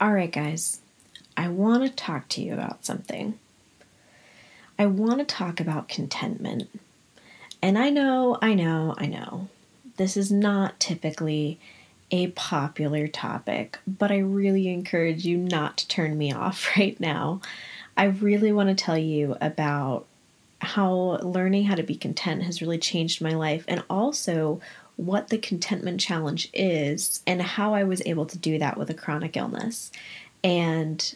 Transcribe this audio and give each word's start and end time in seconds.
All 0.00 0.14
right, 0.14 0.32
guys, 0.32 0.80
I 1.36 1.48
want 1.48 1.82
to 1.82 1.90
talk 1.90 2.26
to 2.30 2.42
you 2.42 2.54
about 2.54 2.86
something. 2.86 3.38
I 4.78 4.86
want 4.86 5.18
to 5.18 5.26
talk 5.26 5.60
about 5.60 5.90
contentment. 5.90 6.70
And 7.60 7.76
I 7.76 7.90
know, 7.90 8.38
I 8.40 8.54
know, 8.54 8.94
I 8.96 9.04
know, 9.04 9.48
this 9.98 10.16
is 10.16 10.32
not 10.32 10.80
typically 10.80 11.60
a 12.10 12.28
popular 12.28 13.08
topic, 13.08 13.78
but 13.86 14.10
I 14.10 14.20
really 14.20 14.68
encourage 14.68 15.26
you 15.26 15.36
not 15.36 15.76
to 15.76 15.88
turn 15.88 16.16
me 16.16 16.32
off 16.32 16.78
right 16.78 16.98
now. 16.98 17.42
I 17.94 18.04
really 18.04 18.52
want 18.52 18.70
to 18.70 18.74
tell 18.74 18.96
you 18.96 19.36
about 19.38 20.06
how 20.62 21.18
learning 21.20 21.64
how 21.64 21.74
to 21.74 21.82
be 21.82 21.94
content 21.94 22.44
has 22.44 22.62
really 22.62 22.78
changed 22.78 23.20
my 23.20 23.34
life 23.34 23.66
and 23.68 23.84
also 23.90 24.62
what 25.00 25.28
the 25.28 25.38
contentment 25.38 25.98
challenge 25.98 26.50
is 26.52 27.22
and 27.26 27.40
how 27.40 27.72
I 27.72 27.84
was 27.84 28.02
able 28.04 28.26
to 28.26 28.36
do 28.36 28.58
that 28.58 28.76
with 28.76 28.90
a 28.90 28.94
chronic 28.94 29.34
illness. 29.34 29.90
And 30.44 31.14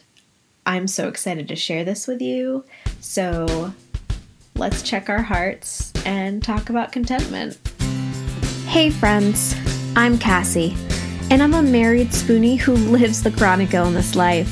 I'm 0.65 0.87
so 0.87 1.07
excited 1.07 1.47
to 1.49 1.55
share 1.55 1.83
this 1.83 2.07
with 2.07 2.19
you. 2.19 2.65
So 2.99 3.73
let's 4.55 4.81
check 4.81 5.07
our 5.07 5.21
hearts 5.21 5.93
and 6.03 6.43
talk 6.43 6.71
about 6.71 6.91
contentment. 6.91 7.59
Hey, 8.65 8.89
friends, 8.89 9.55
I'm 9.95 10.17
Cassie, 10.17 10.75
and 11.29 11.43
I'm 11.43 11.53
a 11.53 11.61
married 11.61 12.07
spoonie 12.07 12.57
who 12.57 12.73
lives 12.73 13.21
the 13.21 13.31
chronic 13.31 13.75
illness 13.75 14.15
life. 14.15 14.51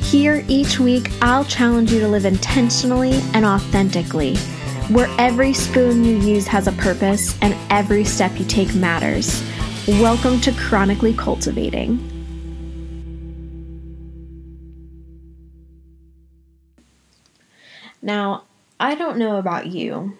Here 0.00 0.42
each 0.48 0.80
week, 0.80 1.10
I'll 1.20 1.44
challenge 1.44 1.92
you 1.92 2.00
to 2.00 2.08
live 2.08 2.24
intentionally 2.24 3.20
and 3.34 3.44
authentically, 3.44 4.36
where 4.90 5.08
every 5.18 5.54
spoon 5.54 6.04
you 6.04 6.18
use 6.18 6.46
has 6.46 6.66
a 6.66 6.72
purpose 6.72 7.38
and 7.40 7.56
every 7.70 8.04
step 8.04 8.38
you 8.38 8.44
take 8.44 8.74
matters. 8.74 9.42
Welcome 9.88 10.42
to 10.42 10.52
Chronically 10.52 11.14
Cultivating. 11.14 11.98
Now, 18.02 18.44
I 18.78 18.94
don't 18.94 19.16
know 19.16 19.38
about 19.38 19.68
you, 19.68 20.18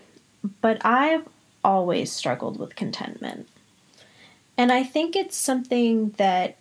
but 0.63 0.83
I've 0.83 1.29
always 1.63 2.11
struggled 2.11 2.59
with 2.59 2.75
contentment. 2.75 3.47
And 4.57 4.73
I 4.73 4.83
think 4.83 5.15
it's 5.15 5.37
something 5.37 6.11
that 6.17 6.57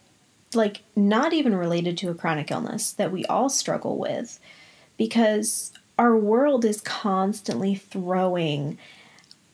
like 0.54 0.82
not 0.98 1.32
even 1.32 1.56
related 1.56 1.98
to 2.00 2.10
a 2.10 2.14
chronic 2.14 2.52
illness 2.52 2.92
that 2.92 3.14
we 3.14 3.26
all 3.26 3.50
struggle 3.50 3.98
with 3.98 4.42
because 4.98 5.72
our 5.97 6.16
world 6.17 6.66
is 6.66 6.81
constantly 6.81 7.75
throwing 7.75 8.77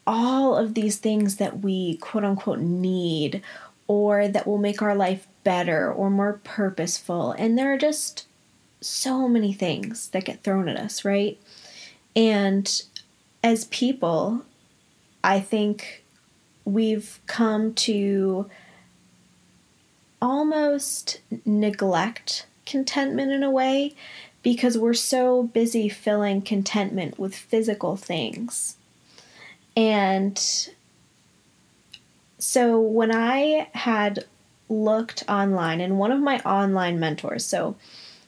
all 0.07 0.55
of 0.55 0.73
these 0.73 0.97
things 0.97 1.35
that 1.35 1.59
we 1.59 1.97
quote 1.97 2.23
unquote 2.23 2.59
need 2.59 3.41
or 3.87 4.27
that 4.27 4.47
will 4.47 4.57
make 4.57 4.81
our 4.81 4.95
life 4.95 5.27
better 5.43 5.91
or 5.91 6.09
more 6.09 6.39
purposeful. 6.43 7.31
And 7.33 7.57
there 7.57 7.73
are 7.73 7.77
just 7.77 8.27
so 8.81 9.27
many 9.27 9.51
things 9.53 10.09
that 10.09 10.25
get 10.25 10.43
thrown 10.43 10.69
at 10.69 10.77
us, 10.77 11.03
right? 11.03 11.39
And 12.15 12.81
as 13.43 13.65
people, 13.65 14.43
I 15.23 15.39
think 15.39 16.03
we've 16.65 17.19
come 17.25 17.73
to 17.73 18.49
almost 20.21 21.21
neglect 21.45 22.45
contentment 22.65 23.31
in 23.31 23.41
a 23.41 23.49
way 23.49 23.95
because 24.41 24.77
we're 24.77 24.93
so 24.93 25.43
busy 25.43 25.89
filling 25.89 26.41
contentment 26.41 27.19
with 27.19 27.35
physical 27.35 27.95
things. 27.95 28.77
And 29.75 30.39
so 32.37 32.79
when 32.79 33.13
I 33.13 33.69
had 33.73 34.25
looked 34.69 35.23
online, 35.27 35.81
and 35.81 35.99
one 35.99 36.11
of 36.11 36.19
my 36.19 36.39
online 36.39 36.99
mentors, 36.99 37.45
so 37.45 37.75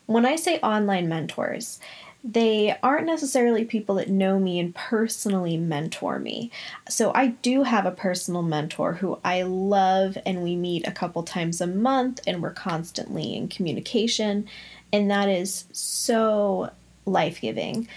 when 0.06 0.26
I 0.26 0.36
say 0.36 0.60
online 0.60 1.08
mentors, 1.08 1.80
they 2.24 2.78
aren't 2.84 3.08
necessarily 3.08 3.66
people 3.66 3.96
that 3.96 4.10
know 4.10 4.38
me 4.38 4.60
and 4.60 4.76
personally 4.76 5.58
mentor 5.58 6.20
me. 6.20 6.52
So 6.88 7.12
I 7.16 7.28
do 7.28 7.64
have 7.64 7.86
a 7.86 7.92
personal 7.92 8.44
mentor 8.44 8.94
who 8.94 9.20
I 9.24 9.42
love, 9.42 10.18
and 10.26 10.44
we 10.44 10.56
meet 10.56 10.88
a 10.88 10.92
couple 10.92 11.24
times 11.24 11.62
a 11.62 11.68
month, 11.68 12.20
and 12.28 12.42
we're 12.42 12.52
constantly 12.52 13.36
in 13.36 13.48
communication, 13.48 14.48
and 14.94 15.10
that 15.10 15.30
is 15.30 15.66
so 15.72 16.72
life 17.06 17.42
giving. 17.42 17.88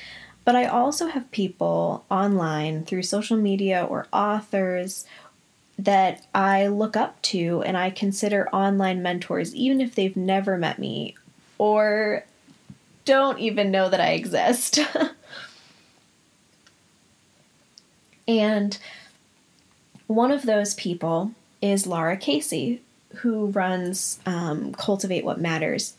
But 0.44 0.56
I 0.56 0.66
also 0.66 1.06
have 1.06 1.30
people 1.30 2.04
online 2.10 2.84
through 2.84 3.04
social 3.04 3.36
media 3.36 3.86
or 3.88 4.06
authors 4.12 5.06
that 5.78 6.26
I 6.34 6.66
look 6.66 6.96
up 6.96 7.20
to 7.22 7.62
and 7.62 7.76
I 7.76 7.90
consider 7.90 8.48
online 8.50 9.02
mentors, 9.02 9.54
even 9.54 9.80
if 9.80 9.94
they've 9.94 10.16
never 10.16 10.56
met 10.56 10.78
me 10.78 11.16
or 11.58 12.24
don't 13.04 13.38
even 13.38 13.70
know 13.70 13.88
that 13.88 14.00
I 14.00 14.10
exist. 14.10 14.78
and 18.28 18.78
one 20.06 20.30
of 20.30 20.42
those 20.42 20.74
people 20.74 21.32
is 21.60 21.86
Lara 21.86 22.16
Casey, 22.16 22.82
who 23.16 23.46
runs 23.46 24.18
um, 24.26 24.72
Cultivate 24.74 25.24
What 25.24 25.40
Matters. 25.40 25.94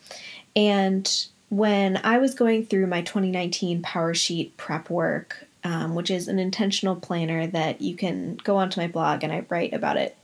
And 0.56 1.26
when 1.50 2.00
I 2.02 2.18
was 2.18 2.34
going 2.34 2.66
through 2.66 2.86
my 2.86 3.02
2019 3.02 3.82
Power 3.82 4.14
Sheet 4.14 4.56
prep 4.56 4.90
work, 4.90 5.46
um, 5.62 5.94
which 5.94 6.10
is 6.10 6.26
an 6.26 6.38
intentional 6.38 6.96
planner 6.96 7.46
that 7.46 7.80
you 7.80 7.94
can 7.94 8.36
go 8.42 8.56
onto 8.56 8.80
my 8.80 8.88
blog 8.88 9.22
and 9.22 9.32
I 9.32 9.44
write 9.48 9.74
about 9.74 9.96
it 9.96 10.16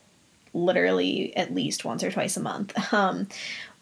literally 0.54 1.36
at 1.36 1.54
least 1.54 1.84
once 1.84 2.02
or 2.02 2.10
twice 2.10 2.36
a 2.36 2.40
month. 2.40 2.72
Um, 2.92 3.28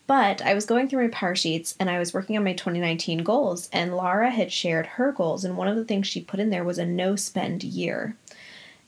but 0.07 0.43
I 0.43 0.55
was 0.55 0.67
going 0.67 0.89
through 0.89 1.05
my 1.05 1.11
power 1.13 1.37
sheets 1.37 1.77
and 1.79 1.89
I 1.89 2.01
was 2.01 2.13
working 2.13 2.37
on 2.37 2.43
my 2.43 2.53
2019 2.53 3.23
goals, 3.23 3.69
and 3.73 3.97
Lara 3.97 4.29
had 4.29 4.51
shared 4.51 4.87
her 4.87 5.13
goals, 5.13 5.45
and 5.45 5.57
one 5.57 5.69
of 5.69 5.77
the 5.77 5.85
things 5.85 6.09
she 6.09 6.21
put 6.21 6.41
in 6.41 6.51
there 6.51 6.65
was 6.65 6.79
a 6.79 6.85
no 6.85 7.15
spend 7.15 7.63
year. 7.63 8.17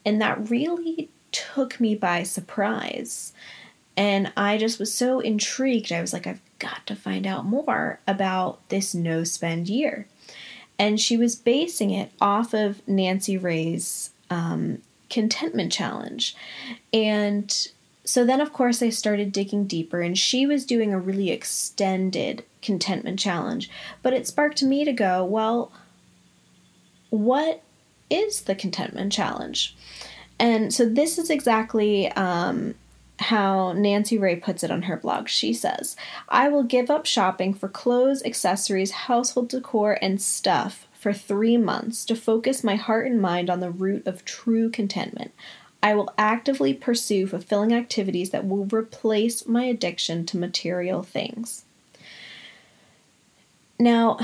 And 0.05 0.21
that 0.21 0.51
really 0.51 1.11
took 1.31 1.79
me 1.79 1.95
by 1.95 2.25
surprise. 2.25 3.33
And 3.97 4.33
I 4.37 4.57
just 4.57 4.79
was 4.79 4.93
so 4.93 5.21
intrigued. 5.21 5.93
I 5.93 6.01
was 6.01 6.13
like, 6.13 6.27
I've 6.27 6.41
got 6.59 6.87
to 6.87 6.97
find 6.97 7.27
out 7.27 7.45
more 7.45 8.01
about 8.07 8.67
this 8.69 8.95
no 8.95 9.25
spend 9.25 9.69
year. 9.69 10.07
And 10.79 10.99
she 10.99 11.17
was 11.17 11.37
basing 11.37 11.91
it 11.91 12.11
off 12.21 12.55
of 12.55 12.87
Nancy 12.89 13.37
Ray's 13.37 14.11
um, 14.31 14.83
contentment 15.11 15.71
challenge. 15.73 16.35
And 16.93 17.69
so 18.05 18.25
then, 18.25 18.41
of 18.41 18.53
course, 18.53 18.83
I 18.83 18.89
started 18.89 19.31
digging 19.31 19.67
deeper, 19.67 20.01
and 20.01 20.19
she 20.19 20.47
was 20.47 20.67
doing 20.67 20.93
a 20.93 20.99
really 20.99 21.31
extended 21.31 22.45
contentment 22.63 23.19
challenge. 23.19 23.71
But 24.03 24.15
it 24.15 24.27
sparked 24.27 24.63
me 24.63 24.85
to 24.85 24.93
go, 24.93 25.25
well, 25.25 25.71
what 27.11 27.63
is 28.11 28.43
the 28.43 28.55
contentment 28.55 29.13
challenge? 29.13 29.77
And 30.39 30.75
so 30.75 30.89
this 30.89 31.19
is 31.19 31.31
exactly 31.31 32.11
um, 32.13 32.75
how 33.23 33.73
Nancy 33.73 34.19
Ray 34.19 34.37
puts 34.37 34.63
it 34.63 34.71
on 34.71 34.83
her 34.83 34.97
blog. 34.97 35.29
She 35.29 35.53
says, 35.55 35.97
I 36.29 36.49
will 36.49 36.63
give 36.63 36.91
up 36.91 37.07
shopping 37.07 37.55
for 37.55 37.69
clothes, 37.69 38.23
accessories, 38.25 38.91
household 38.91 39.49
decor, 39.49 39.99
and 40.03 40.21
stuff 40.21 40.87
for 40.93 41.13
three 41.13 41.57
months 41.57 42.05
to 42.05 42.15
focus 42.15 42.63
my 42.63 42.77
heart 42.77 43.07
and 43.07 43.21
mind 43.21 43.51
on 43.51 43.61
the 43.61 43.71
root 43.71 44.07
of 44.07 44.25
true 44.25 44.71
contentment. 44.71 45.33
I 45.83 45.95
will 45.95 46.13
actively 46.17 46.75
pursue 46.75 47.27
fulfilling 47.27 47.75
activities 47.75 48.31
that 48.31 48.47
will 48.47 48.67
replace 48.67 49.47
my 49.47 49.65
addiction 49.65 50.25
to 50.27 50.39
material 50.39 51.03
things. 51.03 51.65
Now, 53.81 54.19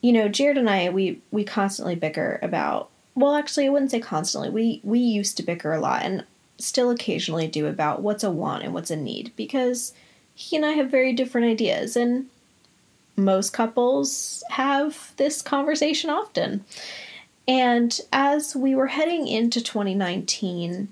you 0.00 0.12
know, 0.12 0.28
Jared 0.28 0.58
and 0.58 0.68
I, 0.68 0.88
we 0.90 1.22
we 1.30 1.44
constantly 1.44 1.94
bicker 1.94 2.40
about. 2.42 2.90
Well, 3.14 3.34
actually, 3.34 3.66
I 3.66 3.68
wouldn't 3.68 3.92
say 3.92 4.00
constantly. 4.00 4.50
We 4.50 4.80
we 4.82 4.98
used 4.98 5.36
to 5.36 5.44
bicker 5.44 5.72
a 5.72 5.80
lot, 5.80 6.02
and 6.02 6.24
still 6.58 6.90
occasionally 6.90 7.46
do 7.46 7.66
about 7.66 8.02
what's 8.02 8.24
a 8.24 8.30
want 8.30 8.64
and 8.64 8.74
what's 8.74 8.90
a 8.90 8.96
need 8.96 9.32
because 9.36 9.92
he 10.34 10.56
and 10.56 10.64
I 10.64 10.72
have 10.72 10.90
very 10.90 11.12
different 11.12 11.48
ideas, 11.48 11.96
and 11.96 12.26
most 13.16 13.52
couples 13.52 14.44
have 14.50 15.12
this 15.16 15.42
conversation 15.42 16.10
often. 16.10 16.64
And 17.48 17.98
as 18.12 18.54
we 18.54 18.74
were 18.74 18.88
heading 18.88 19.26
into 19.26 19.62
2019, 19.62 20.88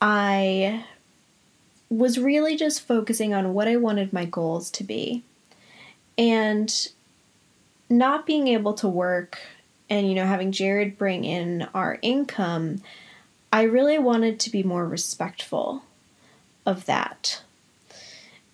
I 0.00 0.84
was 1.90 2.18
really 2.18 2.56
just 2.56 2.86
focusing 2.86 3.34
on 3.34 3.54
what 3.54 3.68
I 3.68 3.76
wanted 3.76 4.12
my 4.12 4.24
goals 4.24 4.70
to 4.72 4.84
be. 4.84 5.22
And 6.16 6.88
not 7.88 8.26
being 8.26 8.48
able 8.48 8.72
to 8.74 8.88
work 8.88 9.38
and, 9.90 10.08
you 10.08 10.14
know, 10.14 10.26
having 10.26 10.50
Jared 10.50 10.96
bring 10.96 11.24
in 11.24 11.68
our 11.74 11.98
income, 12.02 12.82
I 13.52 13.62
really 13.62 13.98
wanted 13.98 14.40
to 14.40 14.50
be 14.50 14.62
more 14.62 14.86
respectful 14.86 15.82
of 16.64 16.86
that. 16.86 17.42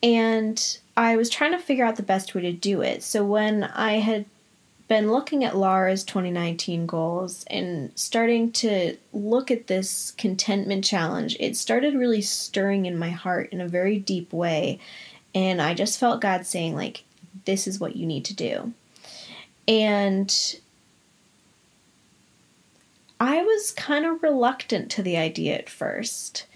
And 0.02 0.78
I 0.96 1.16
was 1.16 1.30
trying 1.30 1.52
to 1.52 1.58
figure 1.58 1.84
out 1.84 1.96
the 1.96 2.02
best 2.02 2.34
way 2.34 2.42
to 2.42 2.52
do 2.52 2.82
it. 2.82 3.02
So 3.04 3.24
when 3.24 3.64
I 3.64 3.94
had 3.94 4.26
been 4.88 5.12
looking 5.12 5.44
at 5.44 5.56
Lara's 5.56 6.02
2019 6.02 6.86
goals 6.86 7.44
and 7.48 7.92
starting 7.94 8.50
to 8.52 8.96
look 9.12 9.50
at 9.50 9.66
this 9.66 10.12
contentment 10.16 10.82
challenge, 10.84 11.36
it 11.38 11.56
started 11.56 11.94
really 11.94 12.22
stirring 12.22 12.86
in 12.86 12.98
my 12.98 13.10
heart 13.10 13.50
in 13.52 13.60
a 13.60 13.68
very 13.68 13.98
deep 13.98 14.32
way. 14.32 14.80
And 15.34 15.60
I 15.60 15.74
just 15.74 16.00
felt 16.00 16.22
God 16.22 16.46
saying, 16.46 16.74
like, 16.74 17.04
this 17.44 17.66
is 17.66 17.78
what 17.78 17.96
you 17.96 18.06
need 18.06 18.24
to 18.26 18.34
do. 18.34 18.72
And 19.68 20.34
I 23.20 23.42
was 23.42 23.72
kind 23.72 24.04
of 24.04 24.22
reluctant 24.22 24.90
to 24.92 25.02
the 25.02 25.16
idea 25.16 25.56
at 25.56 25.68
first. 25.68 26.46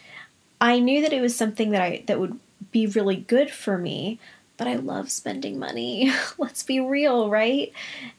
I 0.60 0.78
knew 0.78 1.02
that 1.02 1.12
it 1.12 1.20
was 1.20 1.36
something 1.36 1.70
that 1.70 1.82
I 1.82 2.04
that 2.06 2.20
would 2.20 2.38
be 2.70 2.86
really 2.86 3.16
good 3.16 3.50
for 3.50 3.76
me, 3.76 4.20
but 4.56 4.68
I 4.68 4.76
love 4.76 5.10
spending 5.10 5.58
money. 5.58 6.12
Let's 6.38 6.62
be 6.62 6.80
real, 6.80 7.28
right? 7.28 7.72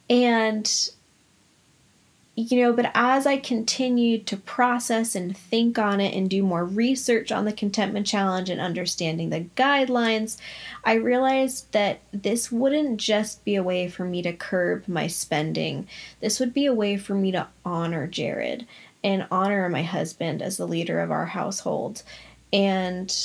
And 0.10 0.70
you 2.36 2.64
know, 2.64 2.74
but 2.74 2.90
as 2.96 3.28
I 3.28 3.38
continued 3.38 4.26
to 4.28 4.38
process 4.38 5.14
and 5.14 5.38
think 5.38 5.78
on 5.78 6.02
it 6.02 6.16
and 6.16 6.28
do 6.28 6.42
more 6.42 6.66
research 6.66 7.32
on 7.32 7.46
the 7.46 7.54
contentment 7.54 8.08
challenge 8.08 8.50
and 8.50 8.60
understanding 8.60 9.30
the 9.30 9.46
guidelines, 9.56 10.38
I 10.84 10.94
realized 10.96 11.72
that 11.74 12.00
this 12.12 12.52
wouldn't 12.52 13.00
just 13.00 13.46
be 13.46 13.56
a 13.56 13.62
way 13.62 13.88
for 13.88 14.04
me 14.04 14.24
to 14.24 14.34
curb 14.34 14.88
my 14.88 15.06
spending. 15.06 15.88
This 16.22 16.40
would 16.40 16.56
be 16.56 16.66
a 16.66 16.74
way 16.74 16.98
for 16.98 17.14
me 17.14 17.32
to 17.34 17.48
honor 17.64 18.08
Jared 18.08 18.66
and 19.04 19.28
honor 19.30 19.70
my 19.70 19.84
husband 19.84 20.42
as 20.42 20.58
the 20.58 20.68
leader 20.68 21.02
of 21.02 21.12
our 21.12 21.28
household. 21.28 22.02
And 22.52 23.16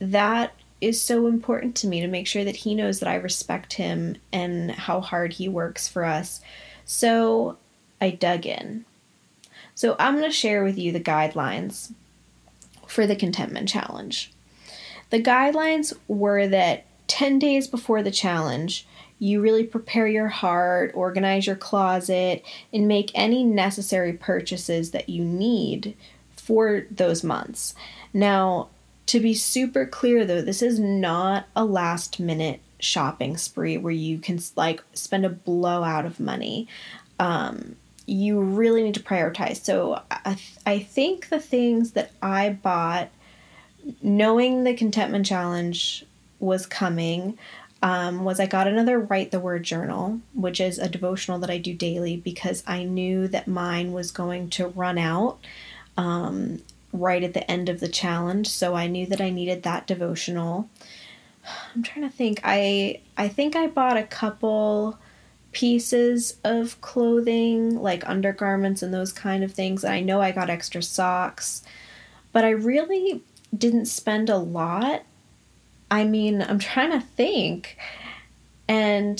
that 0.00 0.52
is 0.80 1.00
so 1.00 1.28
important 1.28 1.76
to 1.76 1.86
me 1.86 2.00
to 2.00 2.08
make 2.08 2.26
sure 2.26 2.44
that 2.44 2.56
he 2.56 2.74
knows 2.74 2.98
that 2.98 3.08
I 3.08 3.14
respect 3.14 3.74
him 3.74 4.16
and 4.32 4.72
how 4.72 5.00
hard 5.00 5.34
he 5.34 5.48
works 5.48 5.86
for 5.86 6.04
us. 6.04 6.40
So 6.84 7.58
I 8.00 8.10
dug 8.10 8.46
in. 8.46 8.84
So 9.74 9.96
I'm 9.98 10.16
going 10.16 10.28
to 10.28 10.36
share 10.36 10.64
with 10.64 10.78
you 10.78 10.92
the 10.92 11.00
guidelines 11.00 11.92
for 12.86 13.06
the 13.06 13.16
contentment 13.16 13.68
challenge. 13.68 14.32
The 15.10 15.22
guidelines 15.22 15.92
were 16.08 16.48
that 16.48 16.86
10 17.08 17.38
days 17.38 17.68
before 17.68 18.02
the 18.02 18.10
challenge, 18.10 18.86
you 19.18 19.40
really 19.40 19.64
prepare 19.64 20.06
your 20.06 20.28
heart, 20.28 20.92
organize 20.94 21.46
your 21.46 21.56
closet, 21.56 22.44
and 22.72 22.88
make 22.88 23.10
any 23.14 23.44
necessary 23.44 24.12
purchases 24.12 24.90
that 24.90 25.08
you 25.08 25.24
need 25.24 25.96
for 26.36 26.86
those 26.90 27.22
months. 27.24 27.74
Now, 28.12 28.68
to 29.06 29.20
be 29.20 29.34
super 29.34 29.86
clear 29.86 30.24
though, 30.24 30.42
this 30.42 30.62
is 30.62 30.80
not 30.80 31.46
a 31.54 31.64
last 31.64 32.18
minute 32.18 32.60
shopping 32.78 33.36
spree 33.36 33.78
where 33.78 33.92
you 33.92 34.18
can 34.18 34.40
like 34.54 34.82
spend 34.92 35.24
a 35.24 35.30
blowout 35.30 36.04
of 36.04 36.20
money. 36.20 36.68
Um, 37.18 37.76
you 38.06 38.40
really 38.40 38.82
need 38.82 38.94
to 38.94 39.02
prioritize. 39.02 39.62
So 39.64 40.00
I, 40.10 40.34
th- 40.34 40.56
I 40.64 40.78
think 40.78 41.28
the 41.28 41.40
things 41.40 41.92
that 41.92 42.12
I 42.22 42.50
bought, 42.50 43.10
knowing 44.00 44.64
the 44.64 44.74
contentment 44.74 45.26
challenge 45.26 46.04
was 46.38 46.66
coming, 46.66 47.36
um, 47.82 48.24
was 48.24 48.40
I 48.40 48.46
got 48.46 48.66
another 48.66 48.98
Write 48.98 49.32
the 49.32 49.40
Word 49.40 49.64
journal, 49.64 50.20
which 50.34 50.60
is 50.60 50.78
a 50.78 50.88
devotional 50.88 51.38
that 51.40 51.50
I 51.50 51.58
do 51.58 51.74
daily 51.74 52.16
because 52.16 52.62
I 52.66 52.84
knew 52.84 53.28
that 53.28 53.48
mine 53.48 53.92
was 53.92 54.10
going 54.10 54.50
to 54.50 54.68
run 54.68 54.98
out 54.98 55.38
um, 55.96 56.62
right 56.92 57.22
at 57.22 57.34
the 57.34 57.48
end 57.50 57.68
of 57.68 57.80
the 57.80 57.88
challenge. 57.88 58.48
So 58.48 58.74
I 58.74 58.86
knew 58.86 59.06
that 59.06 59.20
I 59.20 59.30
needed 59.30 59.62
that 59.64 59.86
devotional. 59.86 60.70
I'm 61.74 61.82
trying 61.82 62.08
to 62.08 62.14
think. 62.14 62.40
I 62.42 63.00
I 63.16 63.28
think 63.28 63.54
I 63.54 63.66
bought 63.66 63.96
a 63.96 64.02
couple 64.02 64.98
pieces 65.56 66.36
of 66.44 66.78
clothing, 66.82 67.80
like 67.80 68.06
undergarments 68.06 68.82
and 68.82 68.92
those 68.92 69.10
kind 69.10 69.42
of 69.42 69.52
things. 69.52 69.86
I 69.86 70.00
know 70.00 70.20
I 70.20 70.30
got 70.30 70.50
extra 70.50 70.82
socks, 70.82 71.62
but 72.30 72.44
I 72.44 72.50
really 72.50 73.22
didn't 73.56 73.86
spend 73.86 74.28
a 74.28 74.36
lot. 74.36 75.04
I 75.90 76.04
mean, 76.04 76.42
I'm 76.42 76.58
trying 76.58 76.90
to 76.90 77.00
think. 77.00 77.78
And 78.68 79.18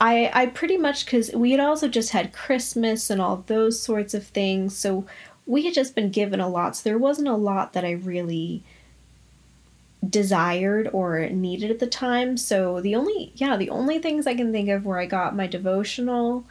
I 0.00 0.30
I 0.32 0.46
pretty 0.46 0.76
much 0.76 1.06
cuz 1.06 1.32
we 1.32 1.50
had 1.50 1.60
also 1.60 1.88
just 1.88 2.10
had 2.10 2.32
Christmas 2.32 3.10
and 3.10 3.20
all 3.20 3.42
those 3.48 3.82
sorts 3.82 4.14
of 4.14 4.28
things, 4.28 4.76
so 4.76 5.06
we 5.44 5.64
had 5.64 5.74
just 5.74 5.96
been 5.96 6.10
given 6.10 6.38
a 6.38 6.48
lot. 6.48 6.76
So 6.76 6.82
there 6.84 6.98
wasn't 6.98 7.26
a 7.26 7.34
lot 7.34 7.72
that 7.72 7.84
I 7.84 7.90
really 7.92 8.62
desired 10.08 10.88
or 10.92 11.28
needed 11.28 11.70
at 11.70 11.78
the 11.78 11.86
time. 11.86 12.36
So 12.36 12.80
the 12.80 12.94
only 12.94 13.32
yeah, 13.36 13.56
the 13.56 13.70
only 13.70 13.98
things 13.98 14.26
I 14.26 14.34
can 14.34 14.52
think 14.52 14.68
of 14.68 14.84
where 14.84 14.98
I 14.98 15.06
got 15.06 15.36
my 15.36 15.46
devotional 15.46 16.44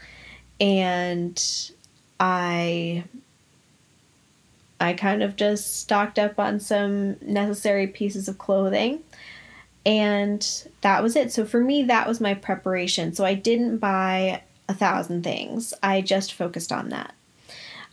and 0.59 1.71
I 2.19 3.03
I 4.79 4.93
kind 4.93 5.23
of 5.23 5.35
just 5.35 5.79
stocked 5.79 6.19
up 6.19 6.39
on 6.39 6.59
some 6.59 7.17
necessary 7.21 7.87
pieces 7.87 8.27
of 8.27 8.37
clothing. 8.37 9.03
And 9.85 10.67
that 10.81 11.03
was 11.03 11.15
it. 11.15 11.31
So 11.31 11.45
for 11.45 11.61
me, 11.61 11.83
that 11.83 12.07
was 12.07 12.19
my 12.19 12.33
preparation. 12.33 13.13
So 13.13 13.23
I 13.23 13.35
didn't 13.35 13.77
buy 13.77 14.41
a 14.67 14.73
thousand 14.73 15.23
things. 15.23 15.73
I 15.83 16.01
just 16.01 16.33
focused 16.33 16.71
on 16.71 16.89
that. 16.89 17.13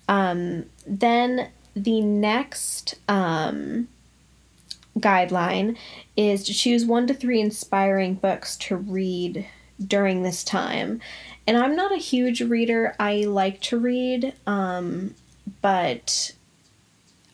Um, 0.08 0.66
then 0.86 1.50
the 1.74 2.00
next 2.00 2.96
um, 3.08 3.88
guideline 4.98 5.76
is 6.16 6.44
to 6.44 6.54
choose 6.54 6.84
one 6.84 7.06
to 7.06 7.14
three 7.14 7.40
inspiring 7.40 8.14
books 8.14 8.56
to 8.56 8.76
read 8.76 9.46
during 9.84 10.22
this 10.22 10.44
time. 10.44 11.00
And 11.46 11.56
I'm 11.56 11.74
not 11.74 11.92
a 11.92 11.96
huge 11.96 12.40
reader. 12.40 12.94
I 13.00 13.22
like 13.22 13.60
to 13.62 13.78
read, 13.78 14.34
um, 14.46 15.14
but 15.60 16.32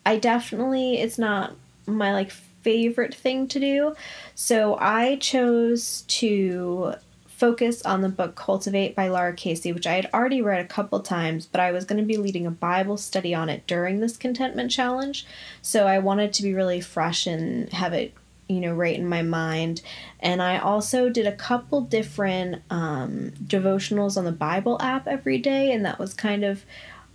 I 0.05 0.17
definitely, 0.17 0.99
it's 0.99 1.19
not 1.19 1.55
my 1.85 2.13
like 2.13 2.31
favorite 2.31 3.13
thing 3.13 3.47
to 3.49 3.59
do. 3.59 3.95
So 4.35 4.77
I 4.79 5.17
chose 5.17 6.03
to 6.07 6.95
focus 7.39 7.81
on 7.83 8.01
the 8.01 8.09
book 8.09 8.35
Cultivate 8.35 8.95
by 8.95 9.07
Lara 9.07 9.33
Casey, 9.33 9.71
which 9.71 9.87
I 9.87 9.93
had 9.93 10.09
already 10.13 10.41
read 10.41 10.59
a 10.59 10.67
couple 10.67 10.99
times, 10.99 11.45
but 11.45 11.61
I 11.61 11.71
was 11.71 11.85
going 11.85 12.01
to 12.01 12.05
be 12.05 12.17
leading 12.17 12.45
a 12.45 12.51
Bible 12.51 12.97
study 12.97 13.33
on 13.33 13.47
it 13.47 13.65
during 13.65 14.01
this 14.01 14.17
contentment 14.17 14.71
challenge. 14.71 15.25
So 15.61 15.87
I 15.87 15.99
wanted 15.99 16.33
to 16.33 16.43
be 16.43 16.53
really 16.53 16.81
fresh 16.81 17.25
and 17.25 17.71
have 17.71 17.93
it, 17.93 18.13
you 18.49 18.59
know, 18.59 18.73
right 18.73 18.97
in 18.97 19.07
my 19.07 19.21
mind. 19.21 19.81
And 20.19 20.41
I 20.41 20.57
also 20.57 21.07
did 21.07 21.25
a 21.25 21.31
couple 21.31 21.79
different 21.79 22.61
um, 22.69 23.31
devotionals 23.41 24.17
on 24.17 24.25
the 24.25 24.33
Bible 24.33 24.77
app 24.81 25.07
every 25.07 25.37
day, 25.37 25.71
and 25.71 25.85
that 25.85 25.97
was 25.97 26.13
kind 26.13 26.43
of. 26.43 26.63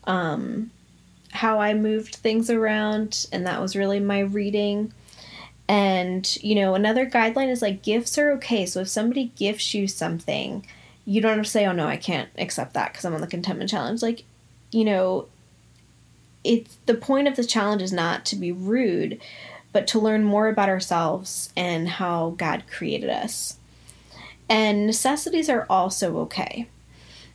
Um, 0.07 0.71
how 1.35 1.59
I 1.59 1.75
moved 1.75 2.15
things 2.15 2.49
around, 2.49 3.27
and 3.33 3.45
that 3.45 3.61
was 3.61 3.75
really 3.75 3.99
my 3.99 4.21
reading. 4.21 4.93
And, 5.69 6.37
you 6.43 6.55
know, 6.55 6.75
another 6.75 7.07
guideline 7.07 7.49
is 7.49 7.63
like 7.63 7.83
gifts 7.83 8.19
are 8.19 8.33
okay. 8.33 8.67
So 8.67 8.81
if 8.81 8.89
somebody 8.89 9.33
gifts 9.37 9.73
you 9.75 9.89
something, 9.89 10.67
you 11.07 11.21
don't 11.21 11.37
have 11.37 11.47
to 11.47 11.51
say, 11.51 11.67
oh 11.67 11.73
no, 11.73 11.87
I 11.87 11.97
can't 11.97 12.29
accept 12.37 12.75
that 12.75 12.93
because 12.93 13.05
I'm 13.05 13.15
on 13.15 13.21
the 13.21 13.27
contentment 13.27 13.71
challenge. 13.71 14.03
Like, 14.03 14.25
you 14.71 14.85
know, 14.85 15.27
it's 16.43 16.77
the 16.87 16.95
point 16.95 17.29
of 17.29 17.37
the 17.37 17.45
challenge 17.45 17.83
is 17.83 17.93
not 17.93 18.27
to 18.27 18.37
be 18.37 18.53
rude, 18.53 19.21
but 19.73 19.87
to 19.89 19.99
learn 19.99 20.23
more 20.23 20.49
about 20.49 20.69
ourselves 20.69 21.51
and 21.57 21.89
how 21.89 22.35
God 22.37 22.65
created 22.71 23.11
us. 23.11 23.57
And 24.49 24.87
necessities 24.87 25.49
are 25.49 25.67
also 25.71 26.19
okay. 26.19 26.69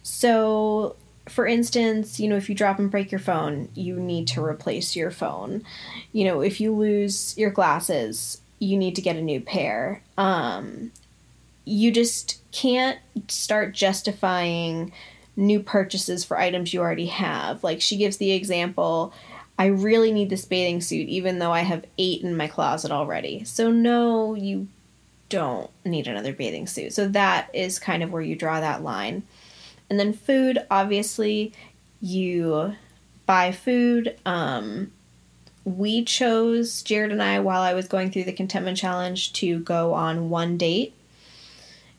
So 0.04 0.96
for 1.30 1.46
instance, 1.46 2.20
you 2.20 2.28
know, 2.28 2.36
if 2.36 2.50
you 2.50 2.56
drop 2.56 2.80
and 2.80 2.92
break 2.92 3.12
your 3.12 3.20
phone, 3.20 3.70
you 3.76 4.00
need 4.00 4.28
to 4.30 4.44
replace 4.44 4.96
your 4.96 5.12
phone. 5.12 5.64
You 6.12 6.26
know, 6.26 6.42
if 6.42 6.60
you 6.60 6.74
lose 6.74 7.38
your 7.38 7.52
glasses, 7.52 8.42
you 8.60 8.78
need 8.78 8.96
to 8.96 9.02
get 9.02 9.16
a 9.16 9.22
new 9.22 9.40
pair. 9.40 10.02
Um, 10.18 10.92
you 11.66 11.92
just 11.92 12.40
can't 12.52 13.00
start 13.28 13.74
justifying 13.74 14.92
new 15.36 15.60
purchases 15.60 16.24
for 16.26 16.38
items 16.38 16.74
you 16.74 16.82
already 16.82 17.06
have. 17.08 17.64
Like 17.64 17.82
she 17.82 17.98
gives 17.98 18.18
the 18.18 18.32
example, 18.32 19.14
I 19.58 19.68
really 19.68 20.12
need 20.12 20.30
this 20.30 20.46
bathing 20.46 20.82
suit, 20.82 21.10
even 21.10 21.40
though 21.40 21.52
I 21.52 21.62
have 21.62 21.86
eight 21.98 22.24
in 22.24 22.38
my 22.38 22.48
closet 22.48 22.92
already. 22.92 23.44
So, 23.44 23.72
no, 23.72 24.34
you 24.34 24.68
don't 25.28 25.70
need 25.86 26.08
another 26.08 26.34
bathing 26.34 26.66
suit. 26.66 26.94
So, 26.94 27.08
that 27.10 27.50
is 27.54 27.78
kind 27.78 28.02
of 28.02 28.12
where 28.12 28.22
you 28.22 28.36
draw 28.36 28.60
that 28.62 28.84
line. 28.84 29.24
And 29.90 30.00
then 30.00 30.14
food, 30.14 30.60
obviously, 30.70 31.54
you 32.02 32.76
buy 33.26 33.52
food. 33.52 34.18
Um, 34.26 34.92
we 35.66 36.04
chose, 36.04 36.82
Jared 36.84 37.12
and 37.12 37.22
I, 37.22 37.40
while 37.40 37.62
I 37.62 37.74
was 37.74 37.88
going 37.88 38.12
through 38.12 38.24
the 38.26 38.34
contentment 38.34 38.78
challenge, 38.78 39.34
to 39.34 39.60
go 39.60 39.94
on 39.94 40.30
one 40.30 40.58
date 40.58 40.94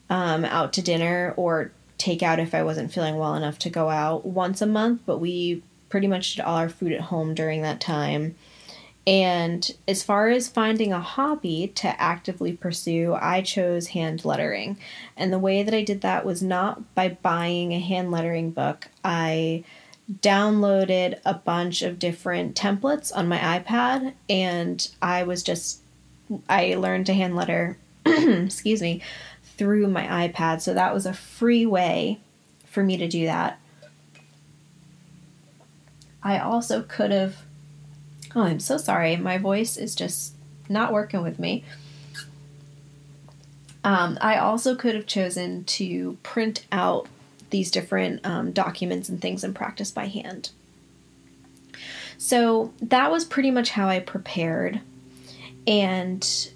um, 0.08 0.44
out 0.44 0.72
to 0.74 0.82
dinner 0.82 1.34
or 1.36 1.72
take 1.98 2.22
out 2.22 2.38
if 2.38 2.54
I 2.54 2.62
wasn't 2.62 2.92
feeling 2.92 3.16
well 3.16 3.34
enough 3.34 3.58
to 3.60 3.70
go 3.70 3.90
out 3.90 4.24
once 4.24 4.62
a 4.62 4.66
month, 4.66 5.02
but 5.06 5.18
we 5.18 5.62
pretty 5.88 6.06
much 6.06 6.34
did 6.34 6.44
all 6.44 6.56
our 6.56 6.68
food 6.68 6.92
at 6.92 7.00
home 7.02 7.34
during 7.34 7.62
that 7.62 7.80
time. 7.80 8.36
And 9.06 9.70
as 9.88 10.02
far 10.02 10.28
as 10.28 10.48
finding 10.48 10.92
a 10.92 11.00
hobby 11.00 11.72
to 11.76 12.00
actively 12.00 12.52
pursue, 12.52 13.16
I 13.20 13.40
chose 13.40 13.88
hand 13.88 14.24
lettering. 14.24 14.78
And 15.16 15.32
the 15.32 15.38
way 15.38 15.62
that 15.62 15.74
I 15.74 15.82
did 15.82 16.02
that 16.02 16.24
was 16.24 16.42
not 16.42 16.94
by 16.94 17.08
buying 17.08 17.72
a 17.72 17.80
hand 17.80 18.10
lettering 18.10 18.50
book. 18.50 18.88
I 19.02 19.64
downloaded 20.20 21.20
a 21.24 21.34
bunch 21.34 21.82
of 21.82 21.98
different 21.98 22.56
templates 22.56 23.14
on 23.14 23.28
my 23.28 23.38
iPad 23.38 24.12
and 24.28 24.88
I 25.00 25.22
was 25.22 25.42
just 25.42 25.82
I 26.48 26.74
learned 26.74 27.06
to 27.06 27.14
hand 27.14 27.36
letter, 27.36 27.78
excuse 28.06 28.82
me, 28.82 29.02
through 29.42 29.88
my 29.88 30.28
iPad. 30.28 30.60
So 30.60 30.74
that 30.74 30.94
was 30.94 31.06
a 31.06 31.12
free 31.12 31.66
way 31.66 32.20
for 32.66 32.82
me 32.82 32.96
to 32.96 33.08
do 33.08 33.26
that. 33.26 33.58
I 36.22 36.38
also 36.38 36.82
could 36.82 37.10
have. 37.10 37.36
Oh, 38.34 38.42
I'm 38.42 38.60
so 38.60 38.76
sorry. 38.76 39.16
My 39.16 39.38
voice 39.38 39.76
is 39.76 39.94
just 39.94 40.34
not 40.68 40.92
working 40.92 41.22
with 41.22 41.38
me. 41.38 41.64
Um, 43.82 44.18
I 44.20 44.36
also 44.36 44.74
could 44.74 44.94
have 44.94 45.06
chosen 45.06 45.64
to 45.64 46.18
print 46.22 46.66
out 46.70 47.08
these 47.50 47.70
different 47.70 48.24
um, 48.24 48.52
documents 48.52 49.08
and 49.08 49.20
things 49.20 49.42
and 49.42 49.54
practice 49.54 49.90
by 49.90 50.06
hand. 50.06 50.50
So 52.18 52.72
that 52.82 53.10
was 53.10 53.24
pretty 53.24 53.50
much 53.50 53.70
how 53.70 53.88
I 53.88 53.98
prepared. 53.98 54.80
And 55.66 56.50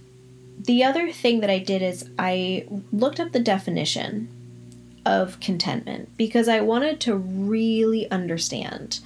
the 0.58 0.84
other 0.84 1.10
thing 1.10 1.40
that 1.40 1.50
I 1.50 1.58
did 1.58 1.82
is 1.82 2.08
I 2.18 2.66
looked 2.92 3.18
up 3.18 3.32
the 3.32 3.40
definition 3.40 4.28
of 5.06 5.40
contentment 5.40 6.16
because 6.16 6.48
I 6.48 6.60
wanted 6.60 7.00
to 7.00 7.16
really 7.16 8.10
understand. 8.10 9.00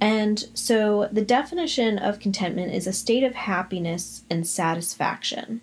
And 0.00 0.44
so 0.54 1.08
the 1.10 1.24
definition 1.24 1.98
of 1.98 2.18
contentment 2.18 2.72
is 2.72 2.86
a 2.86 2.92
state 2.92 3.24
of 3.24 3.34
happiness 3.34 4.22
and 4.28 4.46
satisfaction. 4.46 5.60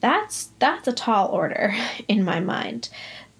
That's 0.00 0.50
that's 0.58 0.86
a 0.86 0.92
tall 0.92 1.28
order 1.28 1.74
in 2.08 2.24
my 2.24 2.40
mind. 2.40 2.88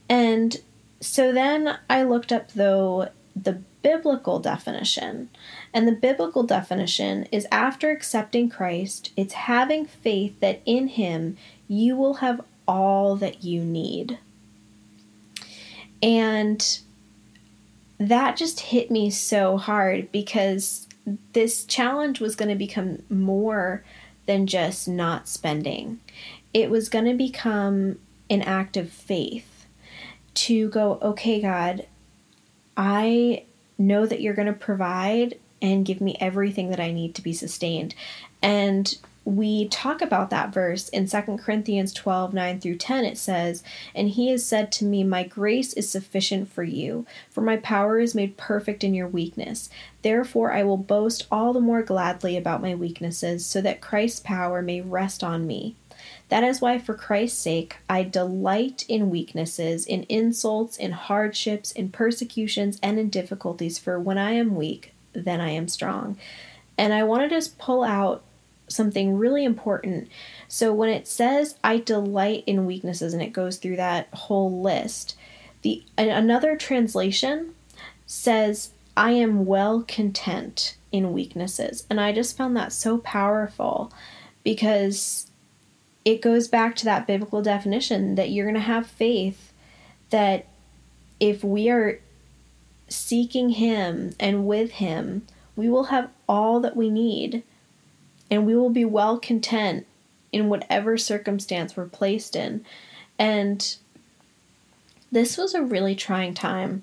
And 0.08 0.56
so 1.00 1.32
then 1.32 1.78
I 1.88 2.02
looked 2.02 2.32
up 2.32 2.52
though 2.52 3.10
the 3.36 3.60
biblical 3.82 4.38
definition. 4.38 5.30
And 5.72 5.86
the 5.86 5.92
biblical 5.92 6.42
definition 6.42 7.24
is 7.30 7.46
after 7.52 7.90
accepting 7.90 8.48
Christ, 8.50 9.12
it's 9.16 9.34
having 9.34 9.86
faith 9.86 10.40
that 10.40 10.60
in 10.64 10.88
him 10.88 11.36
you 11.68 11.96
will 11.96 12.14
have 12.14 12.40
all 12.66 13.16
that 13.16 13.44
you 13.44 13.64
need. 13.64 14.18
And 16.02 16.78
that 17.98 18.36
just 18.36 18.60
hit 18.60 18.90
me 18.90 19.10
so 19.10 19.56
hard 19.56 20.10
because 20.12 20.86
this 21.32 21.64
challenge 21.64 22.20
was 22.20 22.36
going 22.36 22.48
to 22.48 22.54
become 22.54 23.02
more 23.08 23.82
than 24.26 24.46
just 24.46 24.86
not 24.86 25.28
spending. 25.28 26.00
It 26.52 26.70
was 26.70 26.88
going 26.88 27.06
to 27.06 27.14
become 27.14 27.98
an 28.30 28.42
act 28.42 28.76
of 28.76 28.90
faith 28.90 29.66
to 30.34 30.68
go, 30.68 30.98
okay, 31.02 31.40
God, 31.40 31.86
I 32.76 33.44
know 33.78 34.06
that 34.06 34.20
you're 34.20 34.34
going 34.34 34.46
to 34.46 34.52
provide 34.52 35.38
and 35.60 35.84
give 35.84 36.00
me 36.00 36.16
everything 36.20 36.70
that 36.70 36.80
I 36.80 36.92
need 36.92 37.14
to 37.16 37.22
be 37.22 37.32
sustained. 37.32 37.94
And 38.42 38.96
we 39.28 39.68
talk 39.68 40.00
about 40.00 40.30
that 40.30 40.54
verse 40.54 40.88
in 40.88 41.06
2 41.06 41.36
Corinthians 41.36 41.92
12 41.92 42.32
9 42.32 42.60
through 42.60 42.76
10. 42.76 43.04
It 43.04 43.18
says, 43.18 43.62
And 43.94 44.08
he 44.08 44.30
has 44.30 44.42
said 44.46 44.72
to 44.72 44.86
me, 44.86 45.04
My 45.04 45.22
grace 45.22 45.74
is 45.74 45.90
sufficient 45.90 46.50
for 46.50 46.62
you, 46.62 47.04
for 47.28 47.42
my 47.42 47.58
power 47.58 47.98
is 47.98 48.14
made 48.14 48.38
perfect 48.38 48.82
in 48.82 48.94
your 48.94 49.06
weakness. 49.06 49.68
Therefore, 50.00 50.52
I 50.52 50.62
will 50.62 50.78
boast 50.78 51.26
all 51.30 51.52
the 51.52 51.60
more 51.60 51.82
gladly 51.82 52.38
about 52.38 52.62
my 52.62 52.74
weaknesses, 52.74 53.44
so 53.44 53.60
that 53.60 53.82
Christ's 53.82 54.20
power 54.20 54.62
may 54.62 54.80
rest 54.80 55.22
on 55.22 55.46
me. 55.46 55.76
That 56.30 56.42
is 56.42 56.62
why, 56.62 56.78
for 56.78 56.94
Christ's 56.94 57.38
sake, 57.38 57.76
I 57.86 58.04
delight 58.04 58.86
in 58.88 59.10
weaknesses, 59.10 59.84
in 59.84 60.06
insults, 60.08 60.78
in 60.78 60.92
hardships, 60.92 61.70
in 61.70 61.90
persecutions, 61.90 62.78
and 62.82 62.98
in 62.98 63.10
difficulties, 63.10 63.78
for 63.78 64.00
when 64.00 64.16
I 64.16 64.32
am 64.32 64.54
weak, 64.54 64.94
then 65.12 65.42
I 65.42 65.50
am 65.50 65.68
strong. 65.68 66.16
And 66.78 66.94
I 66.94 67.02
want 67.02 67.24
to 67.24 67.28
just 67.28 67.58
pull 67.58 67.82
out 67.82 68.22
something 68.68 69.16
really 69.16 69.44
important. 69.44 70.08
So 70.46 70.72
when 70.72 70.88
it 70.88 71.08
says 71.08 71.56
I 71.64 71.78
delight 71.78 72.44
in 72.46 72.66
weaknesses 72.66 73.12
and 73.12 73.22
it 73.22 73.32
goes 73.32 73.56
through 73.56 73.76
that 73.76 74.08
whole 74.12 74.62
list, 74.62 75.16
the 75.62 75.82
another 75.96 76.56
translation 76.56 77.54
says 78.06 78.70
I 78.96 79.12
am 79.12 79.46
well 79.46 79.82
content 79.82 80.76
in 80.90 81.12
weaknesses. 81.12 81.86
And 81.88 82.00
I 82.00 82.12
just 82.12 82.36
found 82.36 82.56
that 82.56 82.72
so 82.72 82.98
powerful 82.98 83.92
because 84.42 85.30
it 86.04 86.22
goes 86.22 86.48
back 86.48 86.74
to 86.76 86.84
that 86.86 87.06
biblical 87.06 87.42
definition 87.42 88.14
that 88.14 88.30
you're 88.30 88.46
going 88.46 88.54
to 88.54 88.60
have 88.60 88.86
faith 88.86 89.52
that 90.10 90.46
if 91.20 91.44
we 91.44 91.68
are 91.68 92.00
seeking 92.88 93.50
him 93.50 94.14
and 94.18 94.46
with 94.46 94.72
him, 94.72 95.26
we 95.54 95.68
will 95.68 95.84
have 95.84 96.10
all 96.28 96.60
that 96.60 96.76
we 96.76 96.88
need 96.88 97.42
and 98.30 98.46
we 98.46 98.56
will 98.56 98.70
be 98.70 98.84
well 98.84 99.18
content 99.18 99.86
in 100.32 100.48
whatever 100.48 100.96
circumstance 100.98 101.76
we're 101.76 101.86
placed 101.86 102.36
in. 102.36 102.64
And 103.18 103.76
this 105.10 105.36
was 105.36 105.54
a 105.54 105.62
really 105.62 105.94
trying 105.94 106.34
time 106.34 106.82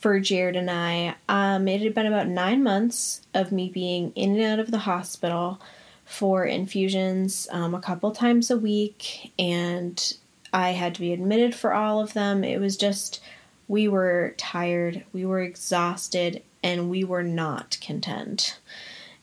for 0.00 0.18
Jared 0.20 0.56
and 0.56 0.70
I. 0.70 1.14
Um, 1.28 1.68
it 1.68 1.80
had 1.80 1.94
been 1.94 2.06
about 2.06 2.28
nine 2.28 2.62
months 2.62 3.22
of 3.34 3.52
me 3.52 3.68
being 3.68 4.12
in 4.14 4.34
and 4.34 4.42
out 4.42 4.58
of 4.58 4.70
the 4.70 4.78
hospital 4.78 5.60
for 6.04 6.44
infusions 6.44 7.48
um, 7.52 7.74
a 7.74 7.80
couple 7.80 8.10
times 8.10 8.50
a 8.50 8.56
week, 8.56 9.32
and 9.38 10.16
I 10.52 10.70
had 10.70 10.94
to 10.94 11.00
be 11.00 11.12
admitted 11.12 11.54
for 11.54 11.72
all 11.72 12.00
of 12.00 12.12
them. 12.12 12.44
It 12.44 12.60
was 12.60 12.76
just, 12.76 13.22
we 13.68 13.88
were 13.88 14.34
tired, 14.36 15.04
we 15.12 15.24
were 15.24 15.40
exhausted, 15.40 16.42
and 16.62 16.90
we 16.90 17.04
were 17.04 17.22
not 17.22 17.78
content. 17.80 18.58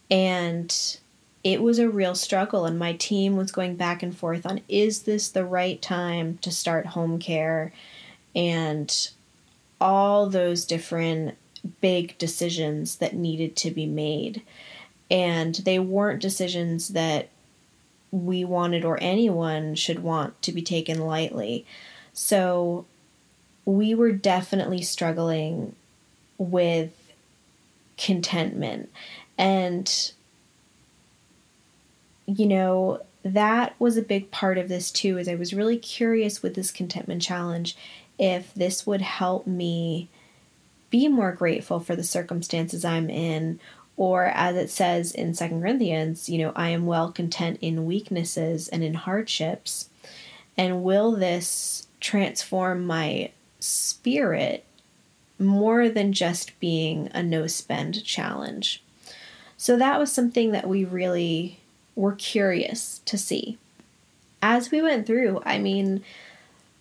And 0.09 0.98
it 1.43 1.61
was 1.61 1.79
a 1.79 1.89
real 1.89 2.15
struggle 2.15 2.65
and 2.65 2.77
my 2.77 2.93
team 2.93 3.37
was 3.37 3.51
going 3.51 3.75
back 3.75 4.03
and 4.03 4.17
forth 4.17 4.45
on 4.45 4.61
is 4.67 5.03
this 5.03 5.29
the 5.29 5.45
right 5.45 5.81
time 5.81 6.37
to 6.41 6.51
start 6.51 6.87
home 6.87 7.19
care? 7.19 7.71
And 8.35 9.09
all 9.79 10.29
those 10.29 10.65
different 10.65 11.37
big 11.81 12.17
decisions 12.17 12.97
that 12.97 13.15
needed 13.15 13.55
to 13.55 13.71
be 13.71 13.85
made. 13.85 14.41
And 15.09 15.55
they 15.55 15.79
weren't 15.79 16.21
decisions 16.21 16.89
that 16.89 17.29
we 18.11 18.43
wanted 18.43 18.83
or 18.83 18.97
anyone 19.01 19.75
should 19.75 19.99
want 19.99 20.41
to 20.41 20.51
be 20.51 20.61
taken 20.61 20.99
lightly. 20.99 21.65
So 22.13 22.85
we 23.65 23.93
were 23.93 24.11
definitely 24.11 24.81
struggling 24.81 25.75
with 26.37 26.91
contentment. 27.97 28.89
And 29.37 30.11
you 32.37 32.45
know, 32.45 33.01
that 33.23 33.75
was 33.79 33.97
a 33.97 34.01
big 34.01 34.31
part 34.31 34.57
of 34.57 34.69
this 34.69 34.91
too, 34.91 35.17
is 35.17 35.27
I 35.27 35.35
was 35.35 35.53
really 35.53 35.77
curious 35.77 36.41
with 36.41 36.55
this 36.55 36.71
contentment 36.71 37.21
challenge 37.21 37.75
if 38.17 38.53
this 38.53 38.85
would 38.85 39.01
help 39.01 39.47
me 39.47 40.09
be 40.89 41.07
more 41.07 41.31
grateful 41.31 41.79
for 41.79 41.95
the 41.95 42.03
circumstances 42.03 42.83
I'm 42.83 43.09
in, 43.09 43.59
or 43.95 44.25
as 44.25 44.55
it 44.55 44.69
says 44.69 45.11
in 45.11 45.33
Second 45.33 45.61
Corinthians, 45.61 46.29
you 46.29 46.37
know, 46.39 46.53
I 46.55 46.69
am 46.69 46.85
well 46.85 47.11
content 47.11 47.59
in 47.61 47.85
weaknesses 47.85 48.67
and 48.67 48.83
in 48.83 48.93
hardships. 48.93 49.89
And 50.57 50.83
will 50.83 51.11
this 51.11 51.87
transform 51.99 52.85
my 52.85 53.31
spirit 53.59 54.65
more 55.37 55.89
than 55.89 56.11
just 56.13 56.59
being 56.59 57.09
a 57.13 57.21
no 57.21 57.47
spend 57.47 58.03
challenge? 58.03 58.81
So 59.57 59.77
that 59.77 59.99
was 59.99 60.11
something 60.11 60.51
that 60.51 60.67
we 60.67 60.85
really 60.85 61.59
were 61.95 62.13
curious 62.13 63.01
to 63.05 63.17
see. 63.17 63.57
As 64.41 64.71
we 64.71 64.81
went 64.81 65.05
through, 65.05 65.41
I 65.45 65.59
mean, 65.59 66.03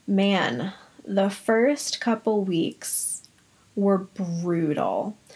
man, 0.06 0.72
the 1.04 1.30
first 1.30 2.00
couple 2.00 2.44
weeks 2.44 3.22
were 3.74 3.98
brutal. 3.98 5.16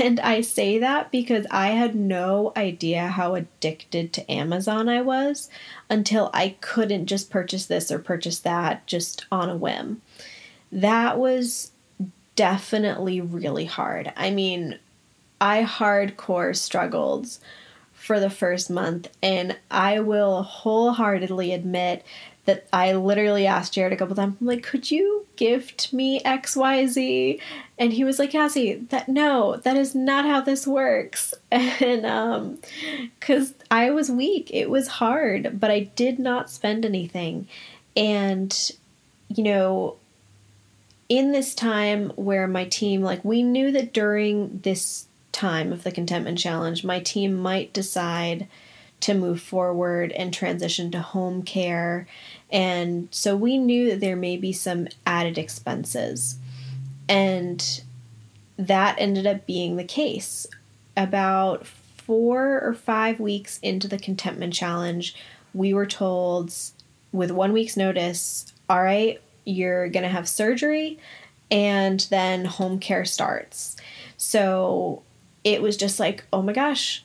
And 0.00 0.20
I 0.20 0.42
say 0.42 0.78
that 0.78 1.10
because 1.10 1.44
I 1.50 1.70
had 1.70 1.96
no 1.96 2.52
idea 2.56 3.08
how 3.08 3.34
addicted 3.34 4.12
to 4.12 4.30
Amazon 4.30 4.88
I 4.88 5.02
was 5.02 5.50
until 5.90 6.30
I 6.32 6.54
couldn't 6.60 7.06
just 7.06 7.30
purchase 7.30 7.66
this 7.66 7.90
or 7.90 7.98
purchase 7.98 8.38
that 8.38 8.86
just 8.86 9.26
on 9.32 9.50
a 9.50 9.56
whim. 9.56 10.00
That 10.70 11.18
was 11.18 11.72
definitely 12.36 13.20
really 13.20 13.64
hard. 13.64 14.12
I 14.16 14.30
mean, 14.30 14.78
I 15.40 15.64
hardcore 15.64 16.56
struggled 16.56 17.36
for 18.08 18.18
the 18.18 18.30
first 18.30 18.70
month, 18.70 19.06
and 19.22 19.54
I 19.70 20.00
will 20.00 20.42
wholeheartedly 20.42 21.52
admit 21.52 22.02
that 22.46 22.66
I 22.72 22.94
literally 22.94 23.46
asked 23.46 23.74
Jared 23.74 23.92
a 23.92 23.96
couple 23.96 24.16
times, 24.16 24.38
I'm 24.40 24.46
like, 24.46 24.62
could 24.62 24.90
you 24.90 25.26
gift 25.36 25.92
me 25.92 26.18
XYZ? 26.20 27.38
And 27.78 27.92
he 27.92 28.04
was 28.04 28.18
like, 28.18 28.30
Cassie, 28.30 28.76
that 28.88 29.10
no, 29.10 29.56
that 29.56 29.76
is 29.76 29.94
not 29.94 30.24
how 30.24 30.40
this 30.40 30.66
works. 30.66 31.34
And 31.52 32.06
um 32.06 32.58
cuz 33.20 33.52
I 33.70 33.90
was 33.90 34.10
weak. 34.10 34.50
It 34.54 34.70
was 34.70 34.88
hard, 34.88 35.60
but 35.60 35.70
I 35.70 35.80
did 35.80 36.18
not 36.18 36.48
spend 36.48 36.86
anything. 36.86 37.46
And 37.94 38.56
you 39.28 39.44
know, 39.44 39.96
in 41.10 41.32
this 41.32 41.54
time 41.54 42.08
where 42.16 42.46
my 42.46 42.64
team 42.64 43.02
like 43.02 43.22
we 43.22 43.42
knew 43.42 43.70
that 43.72 43.92
during 43.92 44.60
this 44.62 45.07
time 45.38 45.72
of 45.72 45.84
the 45.84 45.92
contentment 45.92 46.38
challenge, 46.38 46.84
my 46.84 46.98
team 46.98 47.34
might 47.34 47.72
decide 47.72 48.48
to 49.00 49.14
move 49.14 49.40
forward 49.40 50.10
and 50.12 50.34
transition 50.34 50.90
to 50.90 51.00
home 51.00 51.42
care. 51.42 52.08
And 52.50 53.06
so 53.12 53.36
we 53.36 53.56
knew 53.56 53.90
that 53.90 54.00
there 54.00 54.16
may 54.16 54.36
be 54.36 54.52
some 54.52 54.88
added 55.06 55.38
expenses. 55.38 56.38
And 57.08 57.82
that 58.56 58.96
ended 58.98 59.26
up 59.26 59.46
being 59.46 59.76
the 59.76 59.84
case. 59.84 60.46
About 60.96 61.66
four 61.66 62.60
or 62.60 62.74
five 62.74 63.20
weeks 63.20 63.60
into 63.62 63.86
the 63.86 63.98
contentment 63.98 64.52
challenge, 64.52 65.14
we 65.54 65.72
were 65.72 65.86
told 65.86 66.52
with 67.12 67.30
one 67.30 67.52
week's 67.52 67.76
notice, 67.76 68.52
all 68.68 68.82
right, 68.82 69.22
you're 69.44 69.88
going 69.88 70.02
to 70.02 70.08
have 70.08 70.28
surgery 70.28 70.98
and 71.50 72.00
then 72.10 72.44
home 72.44 72.80
care 72.80 73.04
starts. 73.04 73.76
So 74.16 75.02
it 75.52 75.62
was 75.62 75.76
just 75.76 75.98
like, 75.98 76.24
oh 76.32 76.42
my 76.42 76.52
gosh, 76.52 77.04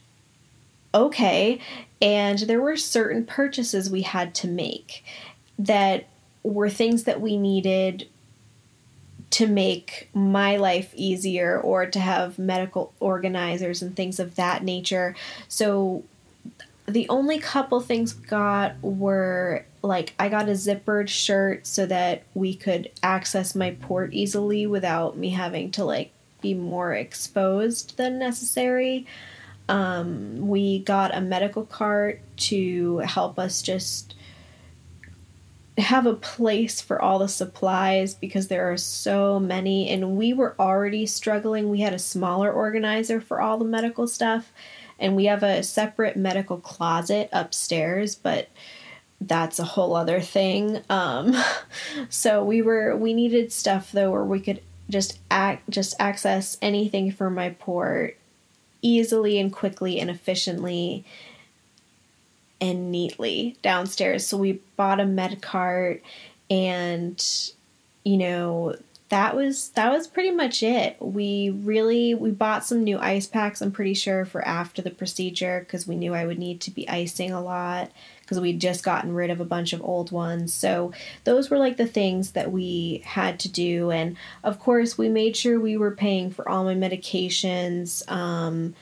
okay. 0.94 1.60
And 2.02 2.40
there 2.40 2.62
were 2.62 2.76
certain 2.76 3.26
purchases 3.26 3.90
we 3.90 4.02
had 4.02 4.36
to 4.36 4.48
make 4.48 5.04
that 5.58 6.08
were 6.44 6.70
things 6.70 7.06
that 7.06 7.22
we 7.22 7.38
needed 7.38 8.08
to 9.32 9.48
make 9.48 10.10
my 10.14 10.58
life 10.58 10.94
easier 10.94 11.60
or 11.60 11.86
to 11.86 12.00
have 12.00 12.38
medical 12.38 12.94
organizers 13.00 13.82
and 13.82 13.96
things 13.96 14.20
of 14.20 14.36
that 14.36 14.64
nature. 14.64 15.16
So 15.48 16.04
the 16.86 17.08
only 17.08 17.40
couple 17.40 17.80
things 17.80 18.12
got 18.12 18.76
were 18.82 19.66
like 19.82 20.14
I 20.20 20.28
got 20.30 20.50
a 20.50 20.52
zippered 20.52 21.08
shirt 21.08 21.66
so 21.66 21.86
that 21.86 22.24
we 22.34 22.54
could 22.54 22.92
access 23.02 23.56
my 23.56 23.72
port 23.72 24.14
easily 24.14 24.68
without 24.68 25.18
me 25.18 25.30
having 25.30 25.72
to 25.72 25.86
like 25.86 26.12
be 26.44 26.54
more 26.54 26.94
exposed 26.94 27.98
than 27.98 28.20
necessary. 28.20 29.08
Um, 29.68 30.48
we 30.48 30.80
got 30.80 31.16
a 31.16 31.22
medical 31.22 31.66
cart 31.66 32.22
to 32.38 33.00
help 33.00 33.40
us 33.40 33.64
just 33.64 34.14
have 35.78 36.06
a 36.06 36.14
place 36.14 36.82
for 36.82 37.02
all 37.02 37.18
the 37.18 37.28
supplies 37.28 38.14
because 38.14 38.48
there 38.48 38.72
are 38.72 38.78
so 38.78 39.40
many 39.40 39.90
and 39.90 40.16
we 40.18 40.34
were 40.34 40.56
already 40.60 41.06
struggling. 41.06 41.70
We 41.70 41.80
had 41.80 41.94
a 41.94 42.00
smaller 42.00 42.52
organizer 42.52 43.20
for 43.20 43.42
all 43.42 43.58
the 43.58 43.66
medical 43.66 44.08
stuff 44.08 44.52
and 45.00 45.16
we 45.16 45.26
have 45.26 45.42
a 45.42 45.64
separate 45.64 46.16
medical 46.16 46.60
closet 46.60 47.30
upstairs, 47.32 48.14
but 48.14 48.50
that's 49.20 49.58
a 49.58 49.64
whole 49.64 49.96
other 49.96 50.20
thing. 50.20 50.82
Um, 50.90 51.36
so 52.10 52.44
we 52.44 52.62
were 52.62 52.96
we 52.96 53.14
needed 53.14 53.52
stuff 53.52 53.92
though 53.92 54.12
where 54.12 54.24
we 54.24 54.40
could 54.40 54.62
just 54.90 55.20
act 55.32 55.70
just 55.70 55.96
access 56.00 56.58
anything 56.62 57.12
from 57.12 57.36
my 57.36 57.50
port 57.52 58.18
easily 58.82 59.40
and 59.40 59.52
quickly 59.52 60.00
and 60.00 60.10
efficiently 60.10 61.06
and 62.60 62.92
neatly 62.92 63.58
downstairs. 63.62 64.26
So 64.28 64.38
we 64.38 64.60
bought 64.76 65.00
a 65.00 65.06
med 65.06 65.42
cart 65.42 66.02
and 66.50 67.24
you 68.04 68.18
know 68.18 68.76
that 69.10 69.36
was 69.36 69.70
that 69.70 69.92
was 69.92 70.08
pretty 70.08 70.32
much 70.32 70.64
it. 70.64 70.98
We 71.00 71.50
really 71.50 72.14
we 72.16 72.32
bought 72.32 72.66
some 72.66 72.84
new 72.84 72.98
ice 73.00 73.28
packs 73.28 73.62
I'm 73.62 73.72
pretty 73.72 73.94
sure 73.94 74.26
for 74.26 74.46
after 74.48 74.82
the 74.82 74.92
procedure 74.92 75.60
because 75.60 75.88
we 75.88 75.96
knew 75.96 76.14
I 76.14 76.26
would 76.26 76.40
need 76.40 76.62
to 76.62 76.72
be 76.72 76.88
icing 76.90 77.32
a 77.32 77.42
lot 77.42 77.92
because 78.34 78.42
we'd 78.42 78.60
just 78.60 78.84
gotten 78.84 79.14
rid 79.14 79.30
of 79.30 79.40
a 79.40 79.46
bunch 79.46 79.74
of 79.74 79.84
old 79.84 80.12
ones. 80.12 80.52
So 80.52 80.92
those 81.24 81.52
were 81.52 81.60
like 81.60 81.78
the 81.78 81.86
things 81.86 82.32
that 82.32 82.52
we 82.52 83.04
had 83.06 83.40
to 83.42 83.50
do. 83.50 83.92
And 83.92 84.18
of 84.44 84.60
course, 84.60 84.98
we 84.98 85.08
made 85.08 85.38
sure 85.38 85.60
we 85.60 85.78
were 85.78 85.96
paying 85.96 86.32
for 86.32 86.50
all 86.50 86.64
my 86.64 86.74
medications. 86.74 88.10
Um, 88.12 88.74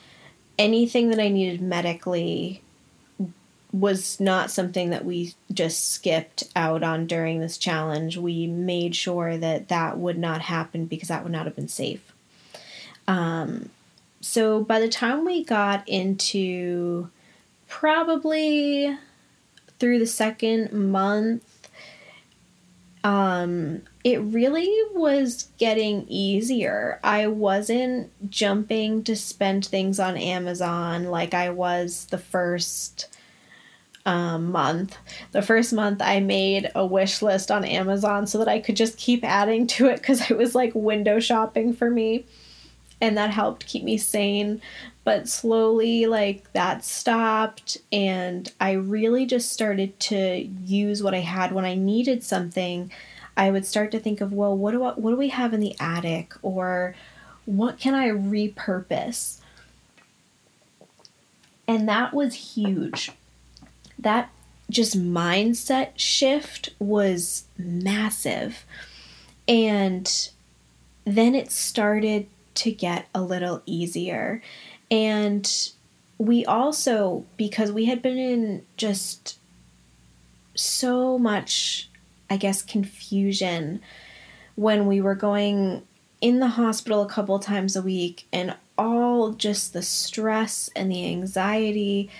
anything 0.58 1.10
that 1.10 1.20
I 1.20 1.28
needed 1.28 1.60
medically 1.60 2.62
was 3.72 4.18
not 4.18 4.50
something 4.50 4.88
that 4.90 5.04
we 5.04 5.34
just 5.52 5.92
skipped 5.92 6.44
out 6.56 6.82
on 6.82 7.06
during 7.06 7.40
this 7.40 7.58
challenge. 7.58 8.16
We 8.16 8.46
made 8.46 8.96
sure 8.96 9.36
that 9.36 9.68
that 9.68 9.98
would 9.98 10.18
not 10.18 10.40
happen 10.40 10.86
because 10.86 11.08
that 11.08 11.24
would 11.24 11.32
not 11.32 11.44
have 11.44 11.56
been 11.56 11.68
safe. 11.68 12.14
Um, 13.06 13.68
so 14.22 14.64
by 14.64 14.80
the 14.80 14.88
time 14.88 15.26
we 15.26 15.44
got 15.44 15.86
into 15.86 17.10
probably 17.68 18.96
through 19.82 19.98
the 19.98 20.06
second 20.06 20.72
month, 20.72 21.68
um, 23.02 23.82
it 24.04 24.20
really 24.20 24.70
was 24.94 25.48
getting 25.58 26.06
easier. 26.06 27.00
I 27.02 27.26
wasn't 27.26 28.12
jumping 28.30 29.02
to 29.02 29.16
spend 29.16 29.66
things 29.66 29.98
on 29.98 30.16
Amazon 30.16 31.06
like 31.06 31.34
I 31.34 31.50
was 31.50 32.06
the 32.12 32.18
first 32.18 33.08
um, 34.06 34.52
month. 34.52 34.96
The 35.32 35.42
first 35.42 35.72
month, 35.72 36.00
I 36.00 36.20
made 36.20 36.70
a 36.76 36.86
wish 36.86 37.20
list 37.20 37.50
on 37.50 37.64
Amazon 37.64 38.28
so 38.28 38.38
that 38.38 38.46
I 38.46 38.60
could 38.60 38.76
just 38.76 38.96
keep 38.96 39.24
adding 39.24 39.66
to 39.66 39.86
it 39.86 39.96
because 39.96 40.30
it 40.30 40.38
was 40.38 40.54
like 40.54 40.70
window 40.76 41.18
shopping 41.18 41.74
for 41.74 41.90
me. 41.90 42.24
And 43.00 43.18
that 43.18 43.30
helped 43.30 43.66
keep 43.66 43.82
me 43.82 43.98
sane 43.98 44.62
but 45.04 45.28
slowly 45.28 46.06
like 46.06 46.52
that 46.52 46.84
stopped 46.84 47.78
and 47.90 48.52
i 48.60 48.72
really 48.72 49.26
just 49.26 49.52
started 49.52 49.98
to 49.98 50.48
use 50.64 51.02
what 51.02 51.14
i 51.14 51.20
had 51.20 51.52
when 51.52 51.64
i 51.64 51.74
needed 51.74 52.22
something. 52.22 52.90
I 53.34 53.50
would 53.50 53.64
start 53.64 53.90
to 53.92 54.00
think 54.00 54.20
of 54.20 54.32
well 54.32 54.56
what 54.56 54.72
do 54.72 54.82
I, 54.84 54.92
what 54.92 55.10
do 55.10 55.16
we 55.16 55.28
have 55.28 55.54
in 55.54 55.60
the 55.60 55.76
attic 55.80 56.34
or 56.42 56.94
what 57.46 57.78
can 57.78 57.94
i 57.94 58.08
repurpose? 58.08 59.38
And 61.66 61.88
that 61.88 62.12
was 62.12 62.54
huge. 62.54 63.10
That 63.98 64.30
just 64.68 64.98
mindset 64.98 65.92
shift 65.96 66.70
was 66.78 67.44
massive. 67.56 68.64
And 69.46 70.30
then 71.04 71.34
it 71.34 71.50
started 71.50 72.26
to 72.54 72.72
get 72.72 73.06
a 73.14 73.22
little 73.22 73.62
easier 73.66 74.42
and 74.92 75.70
we 76.18 76.44
also, 76.44 77.24
because 77.38 77.72
we 77.72 77.86
had 77.86 78.02
been 78.02 78.18
in 78.18 78.62
just 78.76 79.38
so 80.54 81.18
much, 81.18 81.88
I 82.28 82.36
guess, 82.36 82.60
confusion 82.60 83.80
when 84.54 84.86
we 84.86 85.00
were 85.00 85.14
going 85.14 85.82
in 86.20 86.40
the 86.40 86.48
hospital 86.48 87.00
a 87.00 87.08
couple 87.08 87.38
times 87.38 87.74
a 87.74 87.80
week 87.80 88.26
and 88.34 88.54
all 88.76 89.32
just 89.32 89.72
the 89.72 89.80
stress 89.80 90.68
and 90.76 90.92
the 90.92 91.06
anxiety 91.06 92.10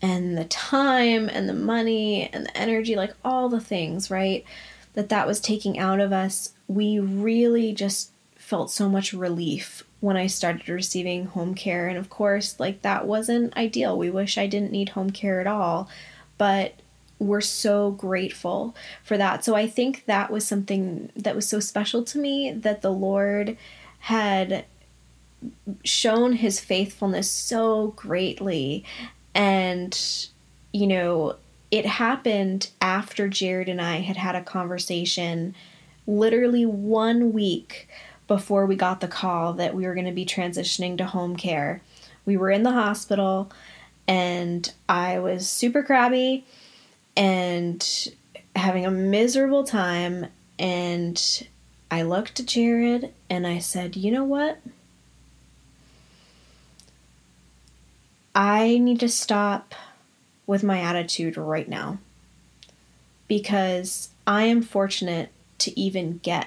and 0.00 0.38
the 0.38 0.44
time 0.44 1.28
and 1.28 1.48
the 1.48 1.54
money 1.54 2.30
and 2.32 2.46
the 2.46 2.56
energy 2.56 2.94
like 2.96 3.12
all 3.24 3.48
the 3.48 3.60
things 3.60 4.10
right 4.10 4.44
that 4.94 5.10
that 5.10 5.26
was 5.26 5.40
taking 5.40 5.78
out 5.78 6.00
of 6.00 6.12
us 6.12 6.52
we 6.68 6.98
really 6.98 7.72
just 7.72 8.10
felt 8.34 8.70
so 8.70 8.88
much 8.88 9.12
relief 9.12 9.84
when 10.00 10.16
I 10.16 10.26
started 10.26 10.68
receiving 10.68 11.26
home 11.26 11.54
care. 11.54 11.88
And 11.88 11.98
of 11.98 12.10
course, 12.10 12.58
like 12.58 12.82
that 12.82 13.06
wasn't 13.06 13.56
ideal. 13.56 13.96
We 13.96 14.10
wish 14.10 14.38
I 14.38 14.46
didn't 14.46 14.72
need 14.72 14.90
home 14.90 15.10
care 15.10 15.40
at 15.40 15.46
all, 15.46 15.88
but 16.38 16.74
we're 17.18 17.42
so 17.42 17.90
grateful 17.90 18.74
for 19.04 19.18
that. 19.18 19.44
So 19.44 19.54
I 19.54 19.66
think 19.66 20.06
that 20.06 20.30
was 20.30 20.46
something 20.46 21.10
that 21.14 21.36
was 21.36 21.46
so 21.46 21.60
special 21.60 22.02
to 22.04 22.18
me 22.18 22.50
that 22.50 22.80
the 22.80 22.92
Lord 22.92 23.58
had 24.00 24.64
shown 25.84 26.32
his 26.32 26.60
faithfulness 26.60 27.30
so 27.30 27.88
greatly. 27.88 28.84
And, 29.34 29.98
you 30.72 30.86
know, 30.86 31.36
it 31.70 31.84
happened 31.86 32.70
after 32.80 33.28
Jared 33.28 33.68
and 33.68 33.80
I 33.80 34.00
had 34.00 34.16
had 34.16 34.34
a 34.34 34.42
conversation 34.42 35.54
literally 36.06 36.66
one 36.66 37.32
week 37.32 37.88
before 38.30 38.64
we 38.64 38.76
got 38.76 39.00
the 39.00 39.08
call 39.08 39.54
that 39.54 39.74
we 39.74 39.84
were 39.84 39.92
going 39.92 40.06
to 40.06 40.12
be 40.12 40.24
transitioning 40.24 40.96
to 40.96 41.04
home 41.04 41.34
care. 41.34 41.82
We 42.24 42.36
were 42.36 42.48
in 42.48 42.62
the 42.62 42.70
hospital 42.70 43.50
and 44.06 44.72
I 44.88 45.18
was 45.18 45.50
super 45.50 45.82
crabby 45.82 46.44
and 47.16 47.84
having 48.54 48.86
a 48.86 48.90
miserable 48.92 49.64
time. 49.64 50.26
And 50.60 51.48
I 51.90 52.02
looked 52.02 52.38
at 52.38 52.46
Jared 52.46 53.12
and 53.28 53.48
I 53.48 53.58
said, 53.58 53.96
You 53.96 54.12
know 54.12 54.22
what? 54.22 54.60
I 58.32 58.78
need 58.78 59.00
to 59.00 59.08
stop 59.08 59.74
with 60.46 60.62
my 60.62 60.78
attitude 60.78 61.36
right 61.36 61.68
now 61.68 61.98
because 63.26 64.10
I 64.24 64.44
am 64.44 64.62
fortunate 64.62 65.32
to 65.58 65.76
even 65.76 66.18
get 66.18 66.46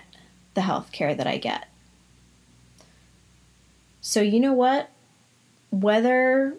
the 0.54 0.62
health 0.62 0.94
care 0.94 1.14
that 1.14 1.28
I 1.28 1.36
get. 1.36 1.68
So, 4.04 4.22
you 4.22 4.42
know 4.42 4.54
what? 4.54 4.90
Whether 5.72 6.56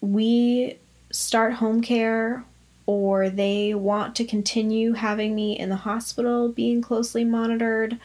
we 0.00 0.78
start 1.10 1.54
home 1.54 1.82
care 1.82 2.44
or 2.86 3.28
they 3.28 3.74
want 3.74 4.14
to 4.16 4.24
continue 4.24 4.92
having 4.92 5.34
me 5.34 5.58
in 5.58 5.68
the 5.68 5.76
hospital 5.76 6.48
being 6.48 6.80
closely 6.80 7.24
monitored, 7.24 7.98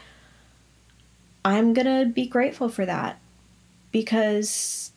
I'm 1.45 1.73
going 1.73 1.85
to 1.85 2.11
be 2.11 2.25
grateful 2.25 2.69
for 2.69 2.83
that 2.87 3.19
because 3.91 4.91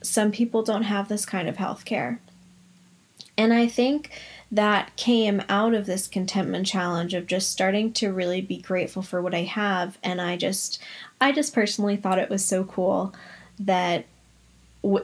some 0.00 0.30
people 0.30 0.62
don't 0.62 0.84
have 0.84 1.08
this 1.08 1.26
kind 1.26 1.48
of 1.48 1.56
health 1.56 1.84
care. 1.84 2.20
And 3.36 3.52
I 3.52 3.66
think 3.66 4.10
that 4.52 4.94
came 4.96 5.42
out 5.48 5.72
of 5.72 5.86
this 5.86 6.06
contentment 6.06 6.66
challenge 6.66 7.14
of 7.14 7.26
just 7.26 7.50
starting 7.50 7.90
to 7.90 8.12
really 8.12 8.42
be 8.42 8.58
grateful 8.58 9.00
for 9.00 9.22
what 9.22 9.34
I 9.34 9.42
have. 9.44 9.98
And 10.02 10.20
I 10.20 10.36
just 10.36 10.78
I 11.20 11.32
just 11.32 11.54
personally 11.54 11.96
thought 11.96 12.18
it 12.18 12.28
was 12.28 12.44
so 12.44 12.62
cool 12.62 13.14
that 13.58 14.04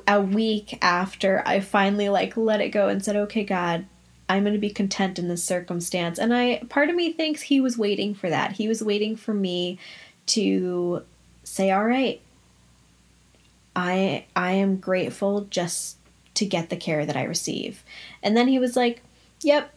a 0.07 0.21
week 0.21 0.79
after 0.83 1.43
I 1.47 1.61
finally 1.61 2.11
like 2.11 2.37
let 2.37 2.61
it 2.61 2.71
go 2.71 2.89
and 2.89 3.03
said 3.03 3.17
okay 3.17 3.45
God 3.45 3.87
I'm 4.29 4.43
going 4.43 4.53
to 4.53 4.59
be 4.59 4.69
content 4.69 5.19
in 5.19 5.29
this 5.29 5.43
circumstance. 5.43 6.19
And 6.19 6.35
I 6.35 6.59
part 6.69 6.91
of 6.91 6.97
me 6.97 7.13
thinks 7.13 7.41
he 7.41 7.63
was 7.63 7.79
waiting 7.79 8.15
for 8.15 8.29
that. 8.29 8.53
He 8.53 8.69
was 8.69 8.83
waiting 8.83 9.17
for 9.17 9.33
me 9.33 9.79
to 10.27 11.05
say 11.45 11.71
all 11.71 11.87
right 11.87 12.21
I 13.75 14.27
I 14.37 14.53
am 14.53 14.77
grateful 14.77 15.43
just 15.49 15.97
to 16.35 16.45
get 16.45 16.69
the 16.69 16.77
care 16.77 17.07
that 17.07 17.17
I 17.17 17.25
receive. 17.25 17.83
And 18.23 18.37
then 18.37 18.49
he 18.49 18.59
was 18.59 18.77
like, 18.77 19.03
Yep, 19.43 19.73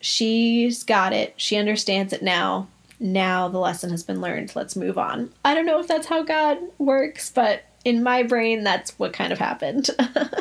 she's 0.00 0.84
got 0.84 1.12
it. 1.12 1.34
She 1.36 1.56
understands 1.56 2.12
it 2.12 2.22
now. 2.22 2.68
Now 2.98 3.48
the 3.48 3.58
lesson 3.58 3.90
has 3.90 4.02
been 4.02 4.20
learned. 4.20 4.54
Let's 4.54 4.76
move 4.76 4.98
on. 4.98 5.32
I 5.44 5.54
don't 5.54 5.66
know 5.66 5.80
if 5.80 5.88
that's 5.88 6.06
how 6.06 6.22
God 6.22 6.58
works, 6.78 7.30
but 7.30 7.64
in 7.84 8.02
my 8.02 8.22
brain, 8.22 8.62
that's 8.62 8.98
what 8.98 9.12
kind 9.12 9.32
of 9.32 9.38
happened. 9.38 9.88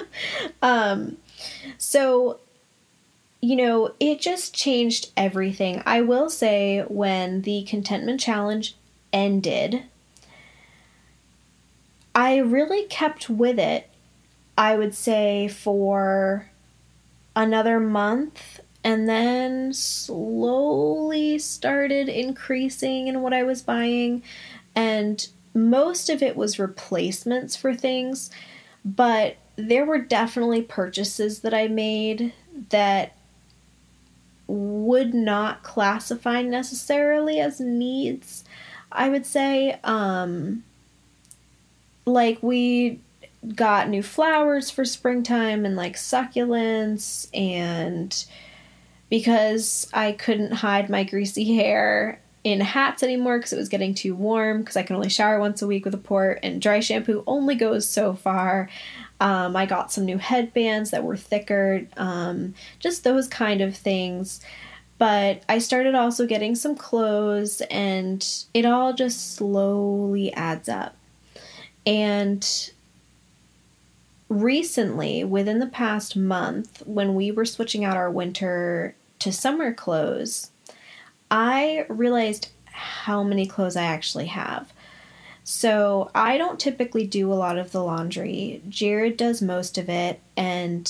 um, 0.62 1.18
so, 1.78 2.39
you 3.42 3.56
know, 3.56 3.94
it 4.00 4.20
just 4.20 4.54
changed 4.54 5.12
everything. 5.15 5.82
I 5.86 6.02
will 6.02 6.30
say, 6.30 6.82
when 6.88 7.44
the 7.44 7.63
contentment 7.63 8.20
challenge 8.20 8.76
ended, 9.13 9.84
I 12.13 12.38
really 12.38 12.84
kept 12.88 13.30
with 13.30 13.58
it 13.58 13.89
I 14.60 14.76
would 14.76 14.94
say 14.94 15.48
for 15.48 16.50
another 17.39 17.80
month 17.80 18.60
and 18.84 19.08
then 19.08 19.73
slowly 19.73 21.39
started 21.39 22.10
increasing 22.10 23.08
in 23.08 23.21
what 23.21 23.34
I 23.34 23.43
was 23.43 23.62
buying. 23.62 24.23
And 24.75 25.25
most 25.54 26.10
of 26.10 26.21
it 26.21 26.36
was 26.36 26.60
replacements 26.60 27.56
for 27.56 27.73
things, 27.73 28.30
but 28.84 29.38
there 29.56 29.86
were 29.86 29.99
definitely 29.99 30.62
purchases 30.62 31.39
that 31.39 31.54
I 31.54 31.67
made 31.69 32.34
that 32.69 33.15
would 34.47 35.13
not 35.13 35.63
classify 35.63 36.41
necessarily 36.41 37.39
as 37.39 37.62
needs. 37.62 38.43
I 38.91 39.08
would 39.08 39.25
say, 39.25 39.80
um, 39.86 40.63
like 42.06 42.43
we 42.43 42.99
got 43.56 43.89
new 43.89 44.04
flowers 44.04 44.69
for 44.69 44.84
springtime 44.84 45.65
and 45.65 45.75
like 45.75 45.95
succulents 45.95 47.28
and 47.34 48.25
because 49.10 49.89
I 49.93 50.12
couldn't 50.12 50.52
hide 50.52 50.89
my 50.89 51.04
greasy 51.04 51.56
hair 51.56 52.21
in 52.43 52.62
hats 52.62 53.04
anymore 53.04 53.38
because 53.38 53.54
it 53.54 53.58
was 53.58 53.69
getting 53.69 53.93
too 53.93 54.15
warm 54.15 54.60
because 54.60 54.78
I 54.78 54.84
can 54.84 54.95
only 54.95 55.10
shower 55.10 55.39
once 55.39 55.62
a 55.62 55.67
week 55.67 55.86
with 55.86 55.93
a 55.93 55.99
port 55.99 56.39
and 56.43 56.62
dry 56.62 56.80
shampoo 56.80 57.23
only 57.28 57.56
goes 57.56 57.88
so 57.88 58.13
far. 58.13 58.69
Um, 59.19 59.56
I 59.56 59.65
got 59.65 59.91
some 59.91 60.06
new 60.06 60.17
headbands 60.17 60.91
that 60.91 61.04
were 61.04 61.17
thicker, 61.17 61.86
um, 61.97 62.54
just 62.80 63.04
those 63.04 63.28
kind 63.28 63.62
of 63.62 63.75
things. 63.75 64.41
But 64.97 65.43
I 65.47 65.60
started 65.60 65.95
also 65.95 66.25
getting 66.25 66.56
some 66.56 66.75
clothes, 66.75 67.62
and 67.71 68.25
it 68.54 68.65
all 68.65 68.93
just 68.93 69.36
slowly 69.36 70.34
adds 70.34 70.67
up. 70.67 70.97
And 71.86 72.45
recently, 74.30 75.24
within 75.24 75.60
the 75.60 75.68
past 75.68 76.15
month, 76.15 76.84
when 76.86 77.15
we 77.15 77.32
were 77.32 77.46
switching 77.46 77.84
out 77.84 77.98
our 77.98 78.10
winter 78.10 78.96
to 79.20 79.34
summer 79.34 79.74
clothes, 79.74 80.52
I 81.30 81.86
realized 81.89 82.50
how 82.65 83.24
many 83.24 83.46
clothes 83.46 83.76
I 83.76 83.84
actually 83.84 84.28
have. 84.28 84.72
So 85.44 86.12
I 86.13 86.38
don't 86.38 86.60
typically 86.60 87.08
do 87.08 87.34
a 87.34 87.36
lot 87.36 87.58
of 87.58 87.72
the 87.72 87.84
laundry. 87.84 88.62
Jared 88.70 89.18
does 89.18 89.42
most 89.42 89.78
of 89.78 89.89
it, 89.89 90.22
and 90.38 90.86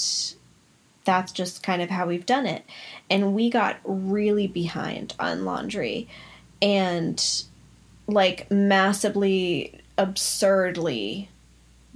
that's 1.06 1.32
just 1.32 1.63
kind 1.63 1.82
of 1.82 1.89
how 1.89 2.06
we've 2.06 2.25
done 2.25 2.45
it. 2.45 2.65
And 3.10 3.34
we 3.34 3.49
got 3.49 3.78
really 3.84 4.47
behind 4.47 5.13
on 5.17 5.45
laundry 5.45 6.08
and 6.62 7.43
like 8.06 8.52
massively, 8.52 9.80
absurdly 9.97 11.30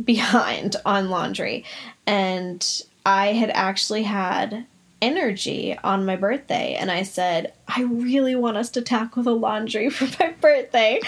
behind 0.04 0.76
on 0.86 1.10
laundry. 1.10 1.66
And 2.06 2.66
I 3.06 3.28
had 3.28 3.50
actually 3.50 4.04
had 4.04 4.66
energy 5.02 5.78
on 5.84 6.06
my 6.06 6.16
birthday 6.16 6.76
and 6.76 6.90
I 6.90 7.04
said, 7.04 7.54
I 7.68 7.82
really 7.84 8.36
want 8.36 8.56
us 8.56 8.70
to 8.72 8.82
tackle 8.82 9.24
the 9.24 9.36
laundry 9.36 9.90
for 9.92 10.06
my 10.18 10.32
birthday. 10.40 11.02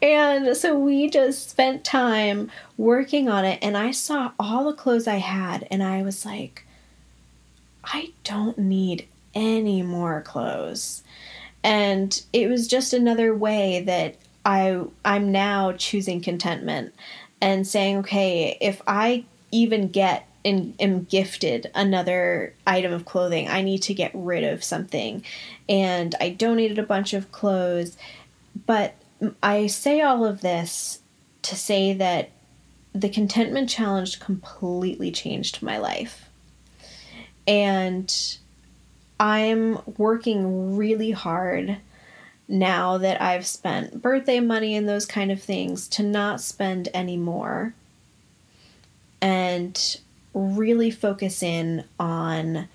And 0.00 0.56
so 0.56 0.78
we 0.78 1.10
just 1.10 1.50
spent 1.50 1.84
time 1.84 2.50
working 2.76 3.28
on 3.28 3.44
it 3.44 3.58
and 3.60 3.76
I 3.76 3.90
saw 3.90 4.30
all 4.38 4.64
the 4.64 4.76
clothes 4.76 5.08
I 5.08 5.16
had 5.16 5.66
and 5.70 5.82
I 5.82 6.02
was 6.02 6.24
like, 6.24 6.64
I 7.84 8.12
don't 8.22 8.56
need 8.56 9.08
any 9.34 9.82
more 9.82 10.22
clothes. 10.22 11.02
And 11.64 12.22
it 12.32 12.48
was 12.48 12.68
just 12.68 12.92
another 12.92 13.34
way 13.34 13.82
that 13.82 14.16
I 14.44 14.84
I'm 15.04 15.32
now 15.32 15.72
choosing 15.72 16.20
contentment 16.20 16.94
and 17.40 17.66
saying, 17.66 17.98
okay, 17.98 18.56
if 18.60 18.82
I 18.86 19.24
even 19.50 19.88
get 19.88 20.26
and 20.44 20.74
am 20.80 21.04
gifted 21.04 21.70
another 21.74 22.54
item 22.66 22.92
of 22.92 23.04
clothing, 23.04 23.48
I 23.48 23.62
need 23.62 23.82
to 23.82 23.94
get 23.94 24.10
rid 24.14 24.44
of 24.44 24.64
something. 24.64 25.22
And 25.68 26.14
I 26.20 26.30
donated 26.30 26.78
a 26.78 26.84
bunch 26.84 27.12
of 27.12 27.30
clothes. 27.30 27.96
But 28.66 28.94
I 29.42 29.66
say 29.66 30.00
all 30.00 30.24
of 30.24 30.40
this 30.40 31.00
to 31.42 31.56
say 31.56 31.92
that 31.94 32.30
the 32.94 33.08
contentment 33.08 33.68
challenge 33.68 34.18
completely 34.18 35.10
changed 35.10 35.62
my 35.62 35.78
life. 35.78 36.28
And 37.46 38.12
I'm 39.18 39.78
working 39.98 40.76
really 40.76 41.10
hard 41.10 41.78
now 42.50 42.98
that 42.98 43.22
I've 43.22 43.46
spent 43.46 44.02
birthday 44.02 44.40
money 44.40 44.76
and 44.76 44.88
those 44.88 45.06
kind 45.06 45.30
of 45.30 45.40
things 45.40 45.88
to 45.88 46.02
not 46.02 46.40
spend 46.40 46.88
any 46.92 47.16
more 47.16 47.74
and 49.22 49.98
really 50.34 50.90
focus 50.90 51.42
in 51.42 51.84
on 51.98 52.68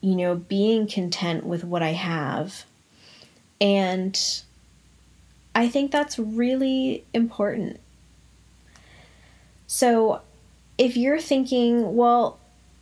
you 0.00 0.16
know 0.16 0.34
being 0.34 0.86
content 0.86 1.44
with 1.44 1.64
what 1.64 1.82
I 1.82 1.92
have 1.92 2.64
and 3.60 4.18
I 5.54 5.68
think 5.68 5.92
that's 5.92 6.18
really 6.18 7.04
important. 7.14 7.78
So 9.66 10.20
if 10.76 10.96
you're 10.96 11.20
thinking, 11.20 11.96
well, 11.96 12.38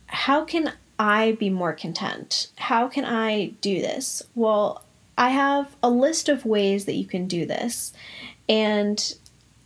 how 0.07 0.43
can 0.43 0.73
I 0.97 1.33
be 1.33 1.49
more 1.49 1.73
content? 1.73 2.47
How 2.57 2.87
can 2.87 3.05
I 3.05 3.53
do 3.61 3.79
this? 3.79 4.23
Well, 4.35 4.83
I 5.17 5.29
have 5.29 5.75
a 5.81 5.89
list 5.89 6.29
of 6.29 6.45
ways 6.45 6.85
that 6.85 6.95
you 6.95 7.05
can 7.05 7.27
do 7.27 7.45
this. 7.45 7.93
And 8.49 9.13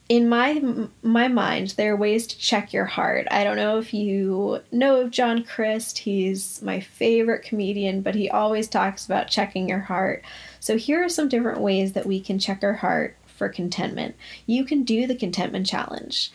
in 0.09 0.29
my 0.29 0.61
my 1.01 1.27
mind, 1.27 1.71
there 1.71 1.93
are 1.93 1.97
ways 1.97 2.27
to 2.27 2.37
check 2.37 2.71
your 2.71 2.85
heart. 2.85 3.27
I 3.29 3.43
don't 3.43 3.57
know 3.57 3.77
if 3.77 3.93
you 3.93 4.61
know 4.71 5.01
of 5.01 5.11
John 5.11 5.43
Crist. 5.43 5.99
He's 5.99 6.61
my 6.61 6.79
favorite 6.79 7.43
comedian, 7.43 8.01
but 8.01 8.15
he 8.15 8.29
always 8.29 8.69
talks 8.69 9.05
about 9.05 9.27
checking 9.27 9.67
your 9.67 9.79
heart. 9.79 10.23
So 10.59 10.77
here 10.77 11.03
are 11.03 11.09
some 11.09 11.27
different 11.27 11.59
ways 11.59 11.93
that 11.93 12.05
we 12.05 12.21
can 12.21 12.39
check 12.39 12.63
our 12.63 12.73
heart 12.73 13.17
for 13.25 13.49
contentment. 13.49 14.15
You 14.45 14.63
can 14.63 14.83
do 14.83 15.07
the 15.07 15.15
contentment 15.15 15.67
challenge. 15.67 16.31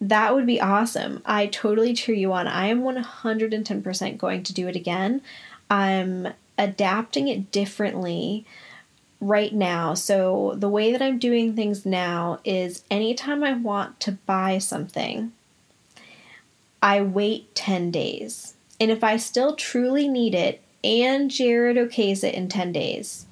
That 0.00 0.34
would 0.34 0.46
be 0.46 0.60
awesome. 0.60 1.22
I 1.24 1.46
totally 1.46 1.94
cheer 1.94 2.14
you 2.14 2.32
on. 2.32 2.46
I 2.46 2.66
am 2.66 2.82
110% 2.82 4.18
going 4.18 4.42
to 4.42 4.54
do 4.54 4.68
it 4.68 4.76
again. 4.76 5.22
I'm 5.70 6.28
adapting 6.58 7.28
it 7.28 7.50
differently 7.50 8.46
right 9.20 9.52
now. 9.52 9.94
So, 9.94 10.54
the 10.56 10.68
way 10.68 10.92
that 10.92 11.02
I'm 11.02 11.18
doing 11.18 11.54
things 11.54 11.86
now 11.86 12.40
is 12.44 12.84
anytime 12.90 13.42
I 13.42 13.54
want 13.54 14.00
to 14.00 14.12
buy 14.12 14.58
something, 14.58 15.32
I 16.82 17.00
wait 17.02 17.54
10 17.54 17.90
days. 17.90 18.54
And 18.78 18.90
if 18.90 19.02
I 19.02 19.16
still 19.16 19.56
truly 19.56 20.08
need 20.08 20.34
it 20.34 20.62
and 20.84 21.30
Jared 21.30 21.76
okays 21.76 22.22
it 22.22 22.34
in 22.34 22.48
10 22.48 22.72
days, 22.72 23.26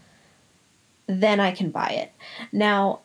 then 1.07 1.39
I 1.39 1.53
can 1.53 1.71
buy 1.71 1.91
it. 1.91 2.13
Now, 2.51 3.01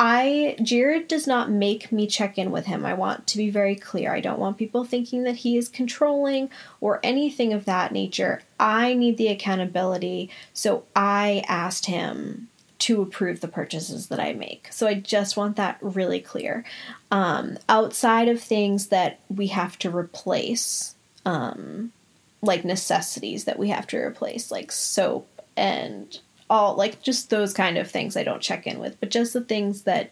I 0.00 0.54
Jared 0.62 1.08
does 1.08 1.26
not 1.26 1.50
make 1.50 1.90
me 1.90 2.06
check 2.06 2.38
in 2.38 2.52
with 2.52 2.66
him. 2.66 2.86
I 2.86 2.94
want 2.94 3.26
to 3.26 3.36
be 3.36 3.50
very 3.50 3.74
clear. 3.74 4.14
I 4.14 4.20
don't 4.20 4.38
want 4.38 4.56
people 4.56 4.84
thinking 4.84 5.24
that 5.24 5.36
he 5.36 5.58
is 5.58 5.68
controlling 5.68 6.50
or 6.80 7.00
anything 7.02 7.52
of 7.52 7.64
that 7.64 7.90
nature. 7.90 8.42
I 8.60 8.94
need 8.94 9.18
the 9.18 9.26
accountability, 9.26 10.30
so 10.54 10.84
I 10.94 11.44
asked 11.48 11.86
him 11.86 12.48
to 12.78 13.02
approve 13.02 13.40
the 13.40 13.48
purchases 13.48 14.06
that 14.06 14.20
I 14.20 14.34
make. 14.34 14.72
So 14.72 14.86
I 14.86 14.94
just 14.94 15.36
want 15.36 15.56
that 15.56 15.78
really 15.80 16.20
clear. 16.20 16.64
Um, 17.10 17.58
outside 17.68 18.28
of 18.28 18.40
things 18.40 18.86
that 18.88 19.18
we 19.28 19.48
have 19.48 19.76
to 19.80 19.90
replace, 19.90 20.94
um, 21.26 21.92
like 22.40 22.64
necessities 22.64 23.46
that 23.46 23.58
we 23.58 23.70
have 23.70 23.88
to 23.88 23.98
replace, 23.98 24.52
like 24.52 24.70
soap 24.70 25.26
and 25.56 26.20
all 26.50 26.74
like 26.76 27.02
just 27.02 27.30
those 27.30 27.52
kind 27.52 27.78
of 27.78 27.90
things 27.90 28.16
I 28.16 28.24
don't 28.24 28.42
check 28.42 28.66
in 28.66 28.78
with, 28.78 28.98
but 29.00 29.10
just 29.10 29.32
the 29.32 29.40
things 29.40 29.82
that 29.82 30.10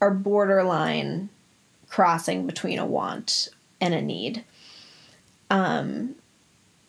are 0.00 0.10
borderline 0.10 1.28
crossing 1.88 2.46
between 2.46 2.78
a 2.78 2.86
want 2.86 3.48
and 3.80 3.94
a 3.94 4.02
need. 4.02 4.44
Um, 5.50 6.14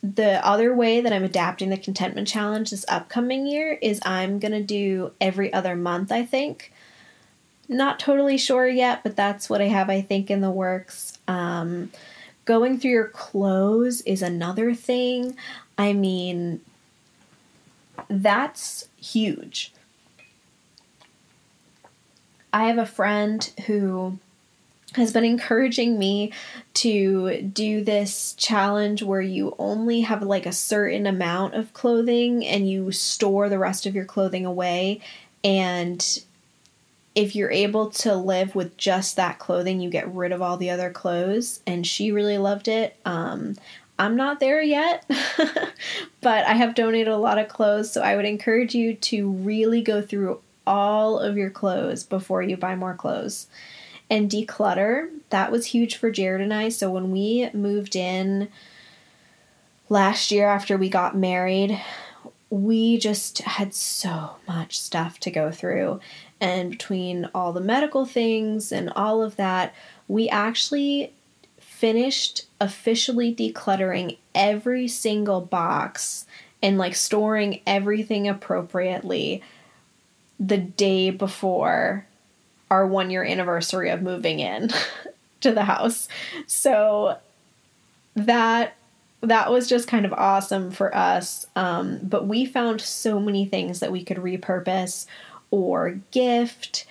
the 0.03 0.45
other 0.45 0.73
way 0.73 1.01
that 1.01 1.13
I'm 1.13 1.23
adapting 1.23 1.69
the 1.69 1.77
contentment 1.77 2.27
challenge 2.27 2.71
this 2.71 2.85
upcoming 2.87 3.45
year 3.45 3.77
is 3.81 3.99
I'm 4.03 4.39
going 4.39 4.51
to 4.51 4.63
do 4.63 5.11
every 5.21 5.53
other 5.53 5.75
month, 5.75 6.11
I 6.11 6.25
think. 6.25 6.71
Not 7.69 7.99
totally 7.99 8.37
sure 8.37 8.67
yet, 8.67 9.03
but 9.03 9.15
that's 9.15 9.49
what 9.49 9.61
I 9.61 9.67
have, 9.67 9.89
I 9.89 10.01
think, 10.01 10.29
in 10.29 10.41
the 10.41 10.51
works. 10.51 11.17
Um, 11.27 11.91
going 12.45 12.79
through 12.79 12.91
your 12.91 13.07
clothes 13.07 14.01
is 14.01 14.21
another 14.21 14.73
thing. 14.73 15.37
I 15.77 15.93
mean, 15.93 16.61
that's 18.11 18.89
huge. 18.97 19.73
I 22.53 22.65
have 22.65 22.77
a 22.77 22.85
friend 22.85 23.49
who 23.67 24.19
has 24.95 25.13
been 25.13 25.23
encouraging 25.23 25.97
me 25.97 26.33
to 26.73 27.41
do 27.41 27.83
this 27.83 28.33
challenge 28.33 29.01
where 29.01 29.21
you 29.21 29.55
only 29.57 30.01
have 30.01 30.21
like 30.21 30.45
a 30.45 30.51
certain 30.51 31.07
amount 31.07 31.53
of 31.53 31.73
clothing 31.73 32.45
and 32.45 32.69
you 32.69 32.91
store 32.91 33.47
the 33.47 33.59
rest 33.59 33.85
of 33.85 33.95
your 33.95 34.03
clothing 34.03 34.45
away. 34.45 34.99
And 35.43 36.05
if 37.15 37.35
you're 37.35 37.51
able 37.51 37.89
to 37.89 38.15
live 38.15 38.53
with 38.53 38.77
just 38.77 39.15
that 39.15 39.39
clothing 39.39 39.79
you 39.79 39.89
get 39.89 40.13
rid 40.13 40.31
of 40.31 40.41
all 40.41 40.57
the 40.57 40.69
other 40.69 40.89
clothes. 40.89 41.61
And 41.65 41.87
she 41.87 42.11
really 42.11 42.37
loved 42.37 42.67
it. 42.67 42.97
Um, 43.05 43.55
i'm 44.01 44.15
not 44.15 44.39
there 44.39 44.61
yet 44.61 45.05
but 46.21 46.45
i 46.45 46.53
have 46.53 46.75
donated 46.75 47.07
a 47.07 47.17
lot 47.17 47.37
of 47.37 47.47
clothes 47.47 47.91
so 47.91 48.01
i 48.01 48.15
would 48.15 48.25
encourage 48.25 48.75
you 48.75 48.93
to 48.95 49.29
really 49.29 49.81
go 49.81 50.01
through 50.01 50.39
all 50.67 51.19
of 51.19 51.37
your 51.37 51.49
clothes 51.49 52.03
before 52.03 52.41
you 52.41 52.55
buy 52.55 52.75
more 52.75 52.93
clothes 52.93 53.47
and 54.11 54.29
declutter. 54.29 55.09
That 55.29 55.51
was 55.51 55.67
huge 55.67 55.95
for 55.95 56.11
Jared 56.11 56.41
and 56.41 56.53
I. 56.53 56.69
So 56.69 56.91
when 56.91 57.11
we 57.11 57.49
moved 57.53 57.95
in 57.95 58.49
last 59.89 60.31
year 60.31 60.47
after 60.47 60.77
we 60.77 60.89
got 60.89 61.15
married, 61.15 61.81
we 62.49 62.97
just 62.97 63.39
had 63.39 63.73
so 63.73 64.35
much 64.47 64.77
stuff 64.77 65.19
to 65.21 65.31
go 65.31 65.49
through. 65.49 66.01
And 66.41 66.71
between 66.71 67.29
all 67.33 67.53
the 67.53 67.61
medical 67.61 68.05
things 68.05 68.71
and 68.71 68.89
all 68.95 69.23
of 69.23 69.37
that, 69.37 69.73
we 70.09 70.27
actually 70.27 71.13
finished 71.81 72.45
officially 72.59 73.33
decluttering 73.33 74.15
every 74.35 74.87
single 74.87 75.41
box 75.41 76.27
and 76.61 76.77
like 76.77 76.93
storing 76.93 77.59
everything 77.65 78.27
appropriately 78.27 79.41
the 80.39 80.57
day 80.57 81.09
before 81.09 82.05
our 82.69 82.85
one 82.85 83.09
year 83.09 83.23
anniversary 83.23 83.89
of 83.89 84.03
moving 84.03 84.39
in 84.39 84.69
to 85.41 85.51
the 85.51 85.63
house. 85.63 86.07
So 86.45 87.17
that 88.15 88.75
that 89.21 89.51
was 89.51 89.67
just 89.67 89.87
kind 89.87 90.05
of 90.05 90.13
awesome 90.13 90.69
for 90.69 90.95
us. 90.95 91.47
Um, 91.55 91.97
but 92.03 92.27
we 92.27 92.45
found 92.45 92.79
so 92.79 93.19
many 93.19 93.45
things 93.45 93.79
that 93.79 93.91
we 93.91 94.03
could 94.03 94.17
repurpose 94.17 95.07
or 95.49 95.99
gift 96.11 96.85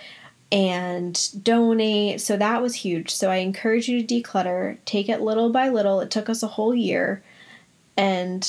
and 0.52 1.44
donate. 1.44 2.20
So 2.20 2.36
that 2.36 2.60
was 2.60 2.74
huge. 2.74 3.10
So 3.10 3.30
I 3.30 3.36
encourage 3.36 3.88
you 3.88 4.02
to 4.02 4.22
declutter, 4.22 4.78
take 4.84 5.08
it 5.08 5.20
little 5.20 5.50
by 5.50 5.68
little. 5.68 6.00
It 6.00 6.10
took 6.10 6.28
us 6.28 6.42
a 6.42 6.48
whole 6.48 6.74
year 6.74 7.22
and 7.96 8.48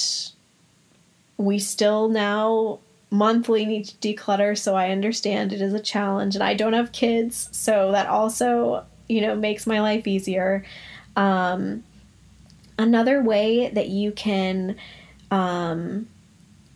we 1.38 1.60
still 1.60 2.08
now 2.10 2.80
monthly 3.10 3.66
need 3.66 3.86
to 3.86 3.96
declutter, 3.96 4.58
so 4.58 4.76
I 4.76 4.90
understand 4.90 5.52
it 5.52 5.62
is 5.62 5.74
a 5.74 5.80
challenge. 5.80 6.36
And 6.36 6.44
I 6.44 6.54
don't 6.54 6.74
have 6.74 6.92
kids, 6.92 7.50
so 7.52 7.92
that 7.92 8.08
also, 8.08 8.86
you 9.10 9.22
know, 9.22 9.36
makes 9.36 9.68
my 9.68 9.82
life 9.82 10.08
easier. 10.08 10.64
Um, 11.16 11.84
another 12.80 13.22
way 13.22 13.70
that 13.70 13.90
you 13.90 14.14
can 14.14 14.78
um, 15.30 16.08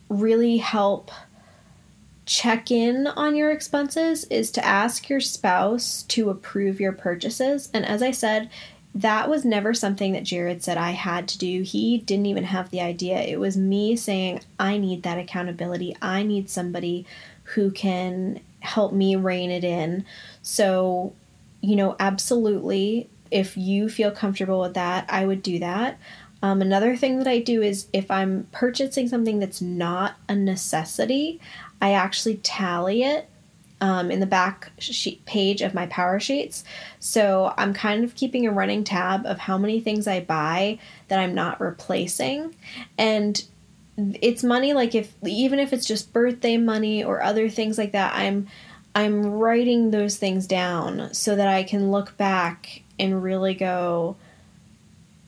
really 0.08 0.58
help 0.58 1.10
check 2.26 2.72
in 2.72 3.06
on 3.06 3.36
your 3.36 3.50
expenses 3.52 4.24
is 4.24 4.50
to 4.50 4.64
ask 4.64 5.08
your 5.08 5.20
spouse 5.20 6.02
to 6.02 6.28
approve 6.28 6.80
your 6.80 6.92
purchases. 6.92 7.70
And 7.72 7.86
as 7.86 8.02
I 8.02 8.10
said, 8.10 8.50
that 8.96 9.28
was 9.28 9.44
never 9.44 9.74
something 9.74 10.12
that 10.12 10.24
Jared 10.24 10.64
said 10.64 10.76
I 10.76 10.90
had 10.92 11.28
to 11.28 11.38
do. 11.38 11.62
He 11.62 11.98
didn't 11.98 12.26
even 12.26 12.44
have 12.44 12.70
the 12.70 12.80
idea. 12.80 13.20
It 13.20 13.38
was 13.38 13.56
me 13.56 13.94
saying, 13.94 14.40
I 14.58 14.78
need 14.78 15.02
that 15.02 15.18
accountability. 15.18 15.96
I 16.00 16.22
need 16.22 16.50
somebody 16.50 17.06
who 17.44 17.70
can 17.70 18.40
help 18.60 18.92
me 18.92 19.14
rein 19.14 19.50
it 19.50 19.64
in. 19.64 20.04
So, 20.42 21.12
you 21.60 21.76
know, 21.76 21.94
absolutely, 22.00 23.08
if 23.30 23.56
you 23.56 23.88
feel 23.88 24.10
comfortable 24.10 24.60
with 24.60 24.74
that, 24.74 25.04
I 25.08 25.26
would 25.26 25.42
do 25.42 25.58
that. 25.58 25.98
Um, 26.42 26.62
another 26.62 26.96
thing 26.96 27.18
that 27.18 27.26
I 27.26 27.40
do 27.40 27.62
is 27.62 27.88
if 27.92 28.10
I'm 28.10 28.46
purchasing 28.52 29.08
something 29.08 29.38
that's 29.38 29.60
not 29.60 30.16
a 30.28 30.36
necessity, 30.36 31.40
I 31.80 31.92
actually 31.92 32.36
tally 32.36 33.02
it 33.02 33.28
um, 33.80 34.10
in 34.10 34.20
the 34.20 34.26
back 34.26 34.72
sheet 34.78 35.24
page 35.26 35.62
of 35.62 35.74
my 35.74 35.86
power 35.86 36.18
sheets. 36.18 36.64
So 36.98 37.52
I'm 37.56 37.74
kind 37.74 38.04
of 38.04 38.14
keeping 38.14 38.46
a 38.46 38.52
running 38.52 38.84
tab 38.84 39.26
of 39.26 39.38
how 39.38 39.58
many 39.58 39.80
things 39.80 40.06
I 40.06 40.20
buy 40.20 40.78
that 41.08 41.18
I'm 41.18 41.34
not 41.34 41.60
replacing. 41.60 42.54
And 42.96 43.42
it's 43.98 44.42
money 44.42 44.72
like 44.72 44.94
if 44.94 45.14
even 45.24 45.58
if 45.58 45.72
it's 45.72 45.86
just 45.86 46.12
birthday 46.12 46.56
money 46.56 47.04
or 47.04 47.22
other 47.22 47.48
things 47.48 47.78
like 47.78 47.92
that, 47.92 48.14
I'm 48.14 48.48
I'm 48.94 49.26
writing 49.26 49.90
those 49.90 50.16
things 50.16 50.46
down 50.46 51.12
so 51.12 51.36
that 51.36 51.48
I 51.48 51.62
can 51.62 51.90
look 51.90 52.16
back 52.16 52.82
and 52.98 53.22
really 53.22 53.54
go 53.54 54.16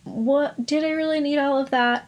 what 0.05 0.65
did 0.65 0.85
I 0.85 0.91
really 0.91 1.21
need 1.21 1.39
all 1.39 1.61
of 1.61 1.71
that? 1.71 2.08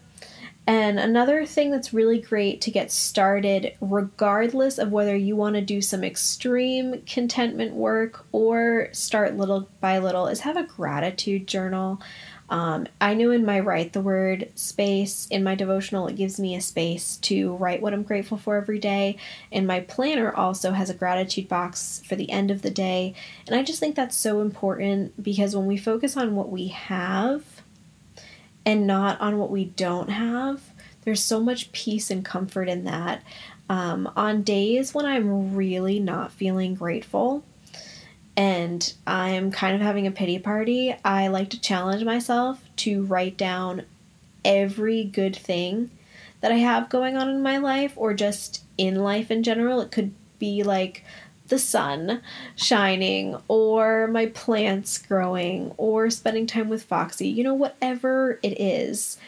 And 0.70 1.00
another 1.00 1.46
thing 1.46 1.72
that's 1.72 1.92
really 1.92 2.20
great 2.20 2.60
to 2.60 2.70
get 2.70 2.92
started, 2.92 3.74
regardless 3.80 4.78
of 4.78 4.92
whether 4.92 5.16
you 5.16 5.34
want 5.34 5.56
to 5.56 5.60
do 5.60 5.82
some 5.82 6.04
extreme 6.04 7.02
contentment 7.06 7.74
work 7.74 8.24
or 8.30 8.88
start 8.92 9.36
little 9.36 9.68
by 9.80 9.98
little, 9.98 10.28
is 10.28 10.42
have 10.42 10.56
a 10.56 10.62
gratitude 10.62 11.48
journal. 11.48 12.00
Um, 12.50 12.86
I 13.00 13.14
know 13.14 13.32
in 13.32 13.44
my 13.44 13.58
write 13.58 13.94
the 13.94 14.00
word 14.00 14.52
space 14.54 15.26
in 15.28 15.42
my 15.42 15.56
devotional, 15.56 16.06
it 16.06 16.14
gives 16.14 16.38
me 16.38 16.54
a 16.54 16.60
space 16.60 17.16
to 17.22 17.56
write 17.56 17.82
what 17.82 17.92
I'm 17.92 18.04
grateful 18.04 18.38
for 18.38 18.54
every 18.54 18.78
day. 18.78 19.16
And 19.50 19.66
my 19.66 19.80
planner 19.80 20.32
also 20.32 20.70
has 20.70 20.88
a 20.88 20.94
gratitude 20.94 21.48
box 21.48 22.00
for 22.06 22.14
the 22.14 22.30
end 22.30 22.52
of 22.52 22.62
the 22.62 22.70
day. 22.70 23.14
And 23.48 23.56
I 23.56 23.64
just 23.64 23.80
think 23.80 23.96
that's 23.96 24.16
so 24.16 24.40
important 24.40 25.20
because 25.20 25.56
when 25.56 25.66
we 25.66 25.76
focus 25.76 26.16
on 26.16 26.36
what 26.36 26.48
we 26.48 26.68
have, 26.68 27.59
and 28.70 28.86
not 28.86 29.20
on 29.20 29.36
what 29.36 29.50
we 29.50 29.64
don't 29.64 30.10
have. 30.10 30.62
There's 31.02 31.20
so 31.20 31.40
much 31.40 31.72
peace 31.72 32.08
and 32.08 32.24
comfort 32.24 32.68
in 32.68 32.84
that. 32.84 33.24
Um, 33.68 34.08
on 34.14 34.42
days 34.42 34.94
when 34.94 35.06
I'm 35.06 35.56
really 35.56 35.98
not 35.98 36.30
feeling 36.30 36.76
grateful 36.76 37.44
and 38.36 38.92
I'm 39.08 39.50
kind 39.50 39.74
of 39.74 39.80
having 39.80 40.06
a 40.06 40.12
pity 40.12 40.38
party, 40.38 40.94
I 41.04 41.26
like 41.26 41.50
to 41.50 41.60
challenge 41.60 42.04
myself 42.04 42.62
to 42.76 43.02
write 43.06 43.36
down 43.36 43.86
every 44.44 45.02
good 45.02 45.34
thing 45.34 45.90
that 46.40 46.52
I 46.52 46.58
have 46.58 46.88
going 46.88 47.16
on 47.16 47.28
in 47.28 47.42
my 47.42 47.58
life 47.58 47.94
or 47.96 48.14
just 48.14 48.62
in 48.78 48.94
life 48.94 49.32
in 49.32 49.42
general. 49.42 49.80
It 49.80 49.90
could 49.90 50.14
be 50.38 50.62
like 50.62 51.04
the 51.50 51.58
sun 51.58 52.22
shining 52.56 53.36
or 53.48 54.06
my 54.08 54.26
plants 54.26 54.98
growing 54.98 55.72
or 55.76 56.08
spending 56.08 56.46
time 56.46 56.68
with 56.68 56.82
Foxy, 56.82 57.28
you 57.28 57.44
know, 57.44 57.54
whatever 57.54 58.38
it 58.42 58.58
is. 58.60 59.18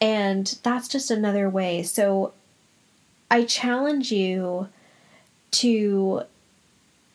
And 0.00 0.58
that's 0.62 0.88
just 0.88 1.10
another 1.10 1.48
way. 1.50 1.82
So 1.82 2.32
I 3.30 3.44
challenge 3.44 4.10
you 4.10 4.68
to 5.52 6.22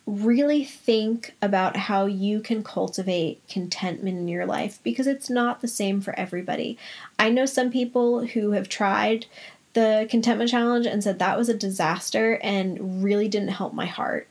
really 0.07 0.63
think 0.65 1.35
about 1.41 1.77
how 1.77 2.05
you 2.05 2.41
can 2.41 2.63
cultivate 2.63 3.41
contentment 3.47 4.17
in 4.17 4.27
your 4.27 4.45
life 4.45 4.79
because 4.83 5.07
it's 5.07 5.29
not 5.29 5.61
the 5.61 5.67
same 5.67 6.01
for 6.01 6.17
everybody. 6.19 6.77
I 7.17 7.29
know 7.29 7.45
some 7.45 7.71
people 7.71 8.25
who 8.27 8.51
have 8.51 8.67
tried 8.67 9.25
the 9.73 10.07
contentment 10.10 10.49
challenge 10.49 10.86
and 10.86 11.03
said 11.03 11.19
that 11.19 11.38
was 11.38 11.49
a 11.49 11.53
disaster 11.53 12.39
and 12.43 13.03
really 13.03 13.27
didn't 13.27 13.49
help 13.49 13.73
my 13.73 13.86
heart. 13.86 14.27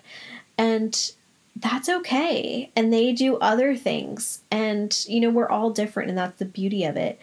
And 0.59 1.12
that's 1.57 1.88
okay. 1.88 2.70
And 2.76 2.92
they 2.92 3.12
do 3.12 3.37
other 3.37 3.76
things. 3.76 4.40
And, 4.50 4.96
you 5.09 5.20
know, 5.20 5.31
we're 5.31 5.48
all 5.48 5.70
different, 5.70 6.09
and 6.09 6.18
that's 6.18 6.38
the 6.38 6.44
beauty 6.44 6.85
of 6.85 6.96
it. 6.96 7.18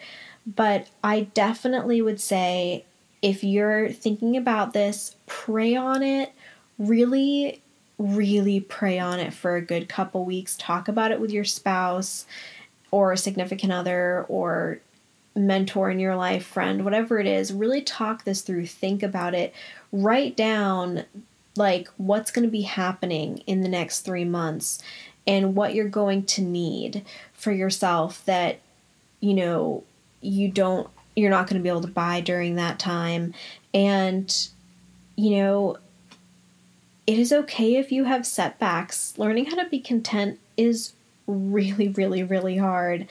But 0.46 0.88
I 1.02 1.22
definitely 1.34 2.02
would 2.02 2.20
say 2.20 2.84
if 3.20 3.42
you're 3.42 3.90
thinking 3.90 4.36
about 4.36 4.72
this, 4.72 5.16
pray 5.26 5.76
on 5.76 6.02
it. 6.02 6.32
Really, 6.78 7.60
really 7.98 8.60
pray 8.60 8.98
on 8.98 9.18
it 9.18 9.32
for 9.32 9.56
a 9.56 9.62
good 9.62 9.88
couple 9.88 10.24
weeks. 10.24 10.56
Talk 10.56 10.88
about 10.88 11.10
it 11.10 11.20
with 11.20 11.30
your 11.30 11.44
spouse 11.44 12.26
or 12.90 13.12
a 13.12 13.18
significant 13.18 13.72
other 13.72 14.24
or 14.28 14.80
mentor 15.38 15.90
in 15.90 15.98
your 15.98 16.16
life, 16.16 16.44
friend, 16.44 16.84
whatever 16.84 17.18
it 17.18 17.26
is, 17.26 17.52
really 17.52 17.82
talk 17.82 18.24
this 18.24 18.42
through, 18.42 18.66
think 18.66 19.02
about 19.02 19.34
it, 19.34 19.54
write 19.92 20.36
down 20.36 21.04
like 21.56 21.88
what's 21.96 22.30
going 22.30 22.46
to 22.46 22.50
be 22.50 22.62
happening 22.62 23.38
in 23.46 23.62
the 23.62 23.68
next 23.68 24.00
3 24.00 24.24
months 24.24 24.82
and 25.26 25.54
what 25.54 25.74
you're 25.74 25.88
going 25.88 26.24
to 26.24 26.40
need 26.40 27.04
for 27.32 27.52
yourself 27.52 28.24
that 28.24 28.60
you 29.20 29.34
know 29.34 29.82
you 30.20 30.48
don't 30.48 30.88
you're 31.16 31.30
not 31.30 31.48
going 31.48 31.60
to 31.60 31.62
be 31.62 31.68
able 31.68 31.80
to 31.80 31.88
buy 31.88 32.20
during 32.20 32.54
that 32.54 32.78
time. 32.78 33.34
And 33.74 34.48
you 35.16 35.36
know 35.36 35.78
it 37.06 37.18
is 37.18 37.32
okay 37.32 37.76
if 37.76 37.90
you 37.90 38.04
have 38.04 38.26
setbacks. 38.26 39.18
Learning 39.18 39.46
how 39.46 39.56
to 39.56 39.68
be 39.68 39.80
content 39.80 40.38
is 40.56 40.92
really 41.26 41.88
really 41.88 42.22
really 42.22 42.56
hard 42.56 43.06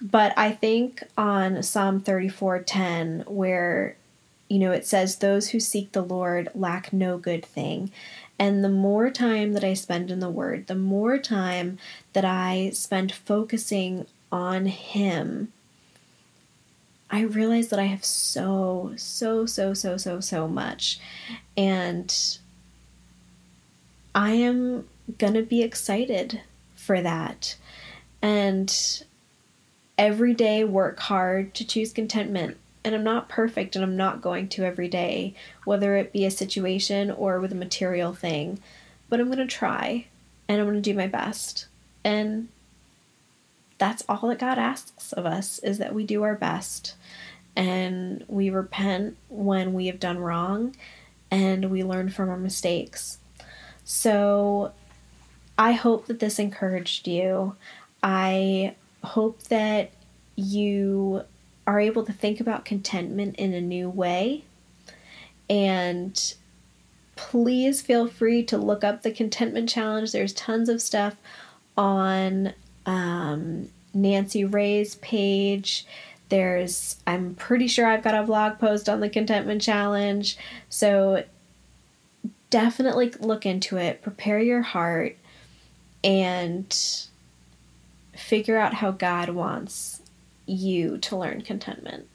but 0.00 0.32
i 0.36 0.50
think 0.50 1.02
on 1.16 1.62
psalm 1.62 2.00
34:10 2.00 3.28
where 3.28 3.96
you 4.48 4.58
know 4.58 4.72
it 4.72 4.86
says 4.86 5.16
those 5.16 5.50
who 5.50 5.60
seek 5.60 5.92
the 5.92 6.02
lord 6.02 6.48
lack 6.54 6.92
no 6.92 7.18
good 7.18 7.44
thing 7.44 7.90
and 8.40 8.64
the 8.64 8.70
more 8.70 9.10
time 9.10 9.52
that 9.52 9.62
I 9.62 9.74
spend 9.74 10.10
in 10.10 10.20
the 10.20 10.30
Word, 10.30 10.66
the 10.66 10.74
more 10.74 11.18
time 11.18 11.76
that 12.14 12.24
I 12.24 12.70
spend 12.72 13.12
focusing 13.12 14.06
on 14.32 14.64
Him, 14.64 15.52
I 17.10 17.20
realize 17.20 17.68
that 17.68 17.78
I 17.78 17.84
have 17.84 18.02
so, 18.02 18.94
so, 18.96 19.44
so, 19.44 19.74
so, 19.74 19.98
so, 19.98 20.20
so 20.20 20.48
much. 20.48 20.98
And 21.54 22.16
I 24.14 24.30
am 24.30 24.88
going 25.18 25.34
to 25.34 25.42
be 25.42 25.62
excited 25.62 26.40
for 26.74 27.02
that. 27.02 27.56
And 28.22 29.04
every 30.00 30.32
day 30.32 30.64
work 30.64 30.98
hard 30.98 31.52
to 31.52 31.62
choose 31.62 31.92
contentment 31.92 32.56
and 32.82 32.94
I'm 32.94 33.04
not 33.04 33.28
perfect 33.28 33.76
and 33.76 33.84
I'm 33.84 33.98
not 33.98 34.22
going 34.22 34.48
to 34.48 34.64
every 34.64 34.88
day, 34.88 35.34
whether 35.66 35.94
it 35.94 36.10
be 36.10 36.24
a 36.24 36.30
situation 36.30 37.10
or 37.10 37.38
with 37.38 37.52
a 37.52 37.56
material 37.56 38.14
thing. 38.14 38.58
But 39.10 39.20
I'm 39.20 39.26
going 39.26 39.46
to 39.46 39.46
try 39.46 40.06
and 40.48 40.58
I'm 40.58 40.66
going 40.66 40.82
to 40.82 40.90
do 40.90 40.96
my 40.96 41.06
best. 41.06 41.66
And 42.02 42.48
that's 43.76 44.02
all 44.08 44.26
that 44.28 44.38
God 44.38 44.58
asks 44.58 45.12
of 45.12 45.26
us 45.26 45.58
is 45.58 45.76
that 45.76 45.94
we 45.94 46.06
do 46.06 46.22
our 46.22 46.34
best 46.34 46.94
and 47.54 48.24
we 48.26 48.48
repent 48.48 49.18
when 49.28 49.74
we 49.74 49.86
have 49.88 50.00
done 50.00 50.18
wrong 50.18 50.74
and 51.30 51.70
we 51.70 51.84
learn 51.84 52.08
from 52.08 52.30
our 52.30 52.38
mistakes. 52.38 53.18
So 53.84 54.72
I 55.58 55.72
hope 55.72 56.06
that 56.06 56.20
this 56.20 56.38
encouraged 56.38 57.06
you. 57.06 57.56
I 58.02 58.76
hope 59.02 59.42
that 59.44 59.90
you 60.36 61.24
are 61.66 61.80
able 61.80 62.04
to 62.04 62.12
think 62.12 62.40
about 62.40 62.64
contentment 62.64 63.36
in 63.36 63.54
a 63.54 63.60
new 63.60 63.88
way. 63.88 64.44
And 65.48 66.34
please 67.16 67.82
feel 67.82 68.06
free 68.06 68.42
to 68.44 68.56
look 68.56 68.82
up 68.82 69.02
the 69.02 69.10
contentment 69.12 69.68
challenge. 69.68 70.12
There's 70.12 70.32
tons 70.32 70.68
of 70.68 70.80
stuff 70.80 71.16
on 71.76 72.54
um, 72.86 73.68
Nancy 73.92 74.44
Ray's 74.44 74.94
page. 74.96 75.86
There's, 76.28 76.96
I'm 77.06 77.34
pretty 77.34 77.66
sure 77.66 77.86
I've 77.86 78.04
got 78.04 78.14
a 78.14 78.22
blog 78.22 78.58
post 78.58 78.88
on 78.88 79.00
the 79.00 79.10
contentment 79.10 79.60
challenge. 79.60 80.38
So 80.68 81.24
definitely 82.48 83.12
look 83.20 83.44
into 83.44 83.76
it, 83.76 84.02
prepare 84.02 84.40
your 84.40 84.62
heart, 84.62 85.16
and 86.02 86.74
figure 88.20 88.58
out 88.58 88.74
how 88.74 88.90
God 88.90 89.30
wants 89.30 90.02
you 90.46 90.98
to 90.98 91.16
learn 91.16 91.42
contentment. 91.42 92.06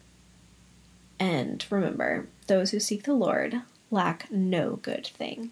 And 1.20 1.66
remember, 1.70 2.28
those 2.48 2.72
who 2.72 2.80
seek 2.80 3.04
the 3.04 3.14
Lord 3.14 3.62
lack 3.92 4.30
no 4.32 4.78
good 4.78 5.08
thing. 5.08 5.52